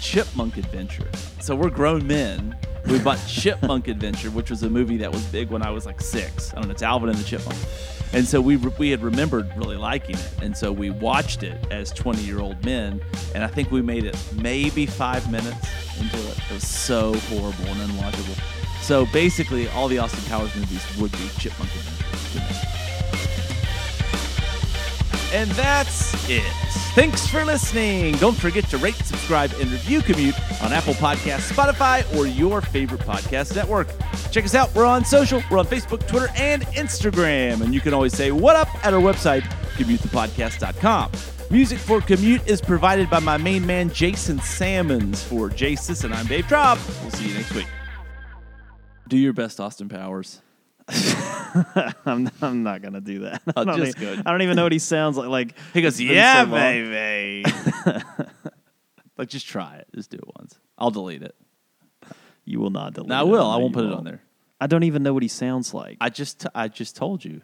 Chipmunk 0.00 0.58
Adventure. 0.58 1.10
So 1.40 1.56
we're 1.56 1.70
grown 1.70 2.06
men. 2.06 2.54
We 2.86 2.98
bought 2.98 3.18
Chipmunk 3.26 3.88
Adventure, 3.88 4.30
which 4.30 4.50
was 4.50 4.62
a 4.62 4.68
movie 4.68 4.98
that 4.98 5.10
was 5.10 5.24
big 5.26 5.48
when 5.50 5.62
I 5.62 5.70
was 5.70 5.86
like 5.86 6.02
six. 6.02 6.52
I 6.52 6.56
don't 6.56 6.66
know, 6.66 6.72
it's 6.72 6.82
Alvin 6.82 7.08
and 7.08 7.18
the 7.18 7.24
Chipmunk. 7.24 7.58
And 8.12 8.26
so 8.26 8.40
we 8.40 8.56
we 8.56 8.90
had 8.90 9.02
remembered 9.02 9.50
really 9.56 9.76
liking 9.76 10.16
it, 10.16 10.32
and 10.40 10.56
so 10.56 10.70
we 10.70 10.90
watched 10.90 11.42
it 11.42 11.58
as 11.72 11.90
twenty 11.90 12.22
year 12.22 12.40
old 12.40 12.64
men, 12.64 13.00
and 13.34 13.42
I 13.42 13.48
think 13.48 13.72
we 13.72 13.82
made 13.82 14.04
it 14.04 14.16
maybe 14.40 14.86
five 14.86 15.28
minutes 15.30 15.66
into 15.98 16.16
it. 16.16 16.38
It 16.38 16.54
was 16.54 16.66
so 16.66 17.14
horrible 17.14 17.66
and 17.66 17.90
unwatchable. 17.90 18.38
So 18.80 19.06
basically, 19.06 19.68
all 19.70 19.88
the 19.88 19.98
Austin 19.98 20.22
Powers 20.30 20.54
movies 20.54 20.86
would 20.98 21.10
be 21.12 21.28
Chipmunk 21.36 21.68
Adventure. 21.74 22.75
And 25.36 25.50
that's 25.50 26.14
it. 26.30 26.50
Thanks 26.94 27.26
for 27.26 27.44
listening. 27.44 28.14
Don't 28.14 28.34
forget 28.34 28.64
to 28.70 28.78
rate, 28.78 28.94
subscribe, 28.94 29.52
and 29.60 29.70
review 29.70 30.00
Commute 30.00 30.34
on 30.62 30.72
Apple 30.72 30.94
Podcasts, 30.94 31.52
Spotify, 31.52 32.16
or 32.16 32.26
your 32.26 32.62
favorite 32.62 33.02
podcast 33.02 33.54
network. 33.54 33.88
Check 34.30 34.46
us 34.46 34.54
out. 34.54 34.74
We're 34.74 34.86
on 34.86 35.04
social. 35.04 35.42
We're 35.50 35.58
on 35.58 35.66
Facebook, 35.66 36.08
Twitter, 36.08 36.30
and 36.36 36.62
Instagram. 36.68 37.60
And 37.60 37.74
you 37.74 37.82
can 37.82 37.92
always 37.92 38.14
say 38.14 38.30
what 38.30 38.56
up 38.56 38.68
at 38.82 38.94
our 38.94 39.00
website, 39.00 39.42
commutethepodcast.com. 39.76 41.12
Music 41.50 41.78
for 41.78 42.00
Commute 42.00 42.46
is 42.46 42.62
provided 42.62 43.10
by 43.10 43.18
my 43.18 43.36
main 43.36 43.66
man, 43.66 43.90
Jason 43.90 44.38
Salmons. 44.38 45.22
For 45.22 45.50
Jason, 45.50 46.06
and 46.06 46.14
I'm 46.14 46.26
Dave 46.28 46.46
Traub. 46.46 46.78
We'll 47.02 47.10
see 47.10 47.28
you 47.28 47.34
next 47.34 47.54
week. 47.54 47.68
Do 49.06 49.18
your 49.18 49.34
best, 49.34 49.60
Austin 49.60 49.90
Powers. 49.90 50.40
I'm, 50.88 52.30
I'm 52.40 52.62
not 52.62 52.82
going 52.82 52.94
to 52.94 53.00
do 53.00 53.20
that. 53.20 53.42
Oh, 53.56 53.62
I, 53.62 53.64
don't 53.64 53.78
just 53.78 53.96
e- 53.96 54.00
good. 54.00 54.22
I 54.24 54.30
don't 54.30 54.42
even 54.42 54.56
know 54.56 54.64
what 54.64 54.72
he 54.72 54.78
sounds 54.78 55.16
like. 55.16 55.28
Like 55.28 55.54
He 55.72 55.82
goes, 55.82 56.00
yeah, 56.00 56.44
so 56.44 56.50
baby. 56.50 57.44
like, 59.18 59.28
just 59.28 59.46
try 59.46 59.76
it. 59.76 59.88
Just 59.94 60.10
do 60.10 60.18
it 60.18 60.26
once. 60.38 60.58
I'll 60.78 60.90
delete 60.90 61.22
it. 61.22 61.34
You 62.44 62.60
will 62.60 62.70
not 62.70 62.94
delete. 62.94 63.06
It. 63.06 63.10
No, 63.10 63.20
I 63.20 63.22
will. 63.22 63.50
I 63.50 63.56
won't 63.56 63.72
put 63.72 63.84
it 63.84 63.88
won't. 63.88 63.98
on 63.98 64.04
there. 64.04 64.22
I 64.60 64.66
don't 64.66 64.84
even 64.84 65.02
know 65.02 65.12
what 65.12 65.22
he 65.22 65.28
sounds 65.28 65.74
like. 65.74 65.96
I 66.00 66.08
just, 66.08 66.46
I 66.54 66.68
just 66.68 66.96
told 66.96 67.24
you. 67.24 67.42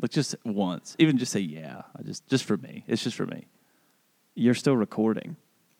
Like, 0.00 0.10
just 0.10 0.34
once. 0.44 0.96
Even 0.98 1.18
just 1.18 1.32
say 1.32 1.40
yeah. 1.40 1.82
I 1.96 2.02
just, 2.02 2.26
just 2.26 2.44
for 2.44 2.56
me. 2.56 2.84
It's 2.88 3.02
just 3.02 3.16
for 3.16 3.26
me. 3.26 3.46
You're 4.34 4.54
still 4.54 4.76
recording. 4.76 5.36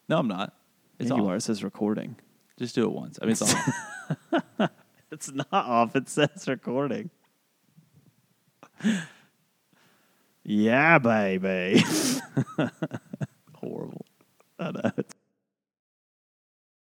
No, 0.09 0.19
I'm 0.19 0.29
not. 0.29 0.55
It's 0.99 1.11
yeah, 1.11 1.17
you 1.17 1.27
are. 1.29 1.37
It 1.37 1.41
says 1.43 1.65
recording. 1.65 2.17
Just 2.59 2.75
do 2.75 2.85
it 2.85 2.93
once. 2.93 3.19
I 3.21 3.25
mean, 3.25 3.33
it's 3.33 3.43
off. 3.43 4.71
It's 5.13 5.31
not 5.31 5.47
off. 5.53 5.95
It 5.95 6.09
says 6.09 6.49
recording. 6.49 7.11
yeah, 10.43 10.99
baby. 10.99 11.85
horrible. 13.55 14.07
I 14.59 14.71
know. 14.71 14.93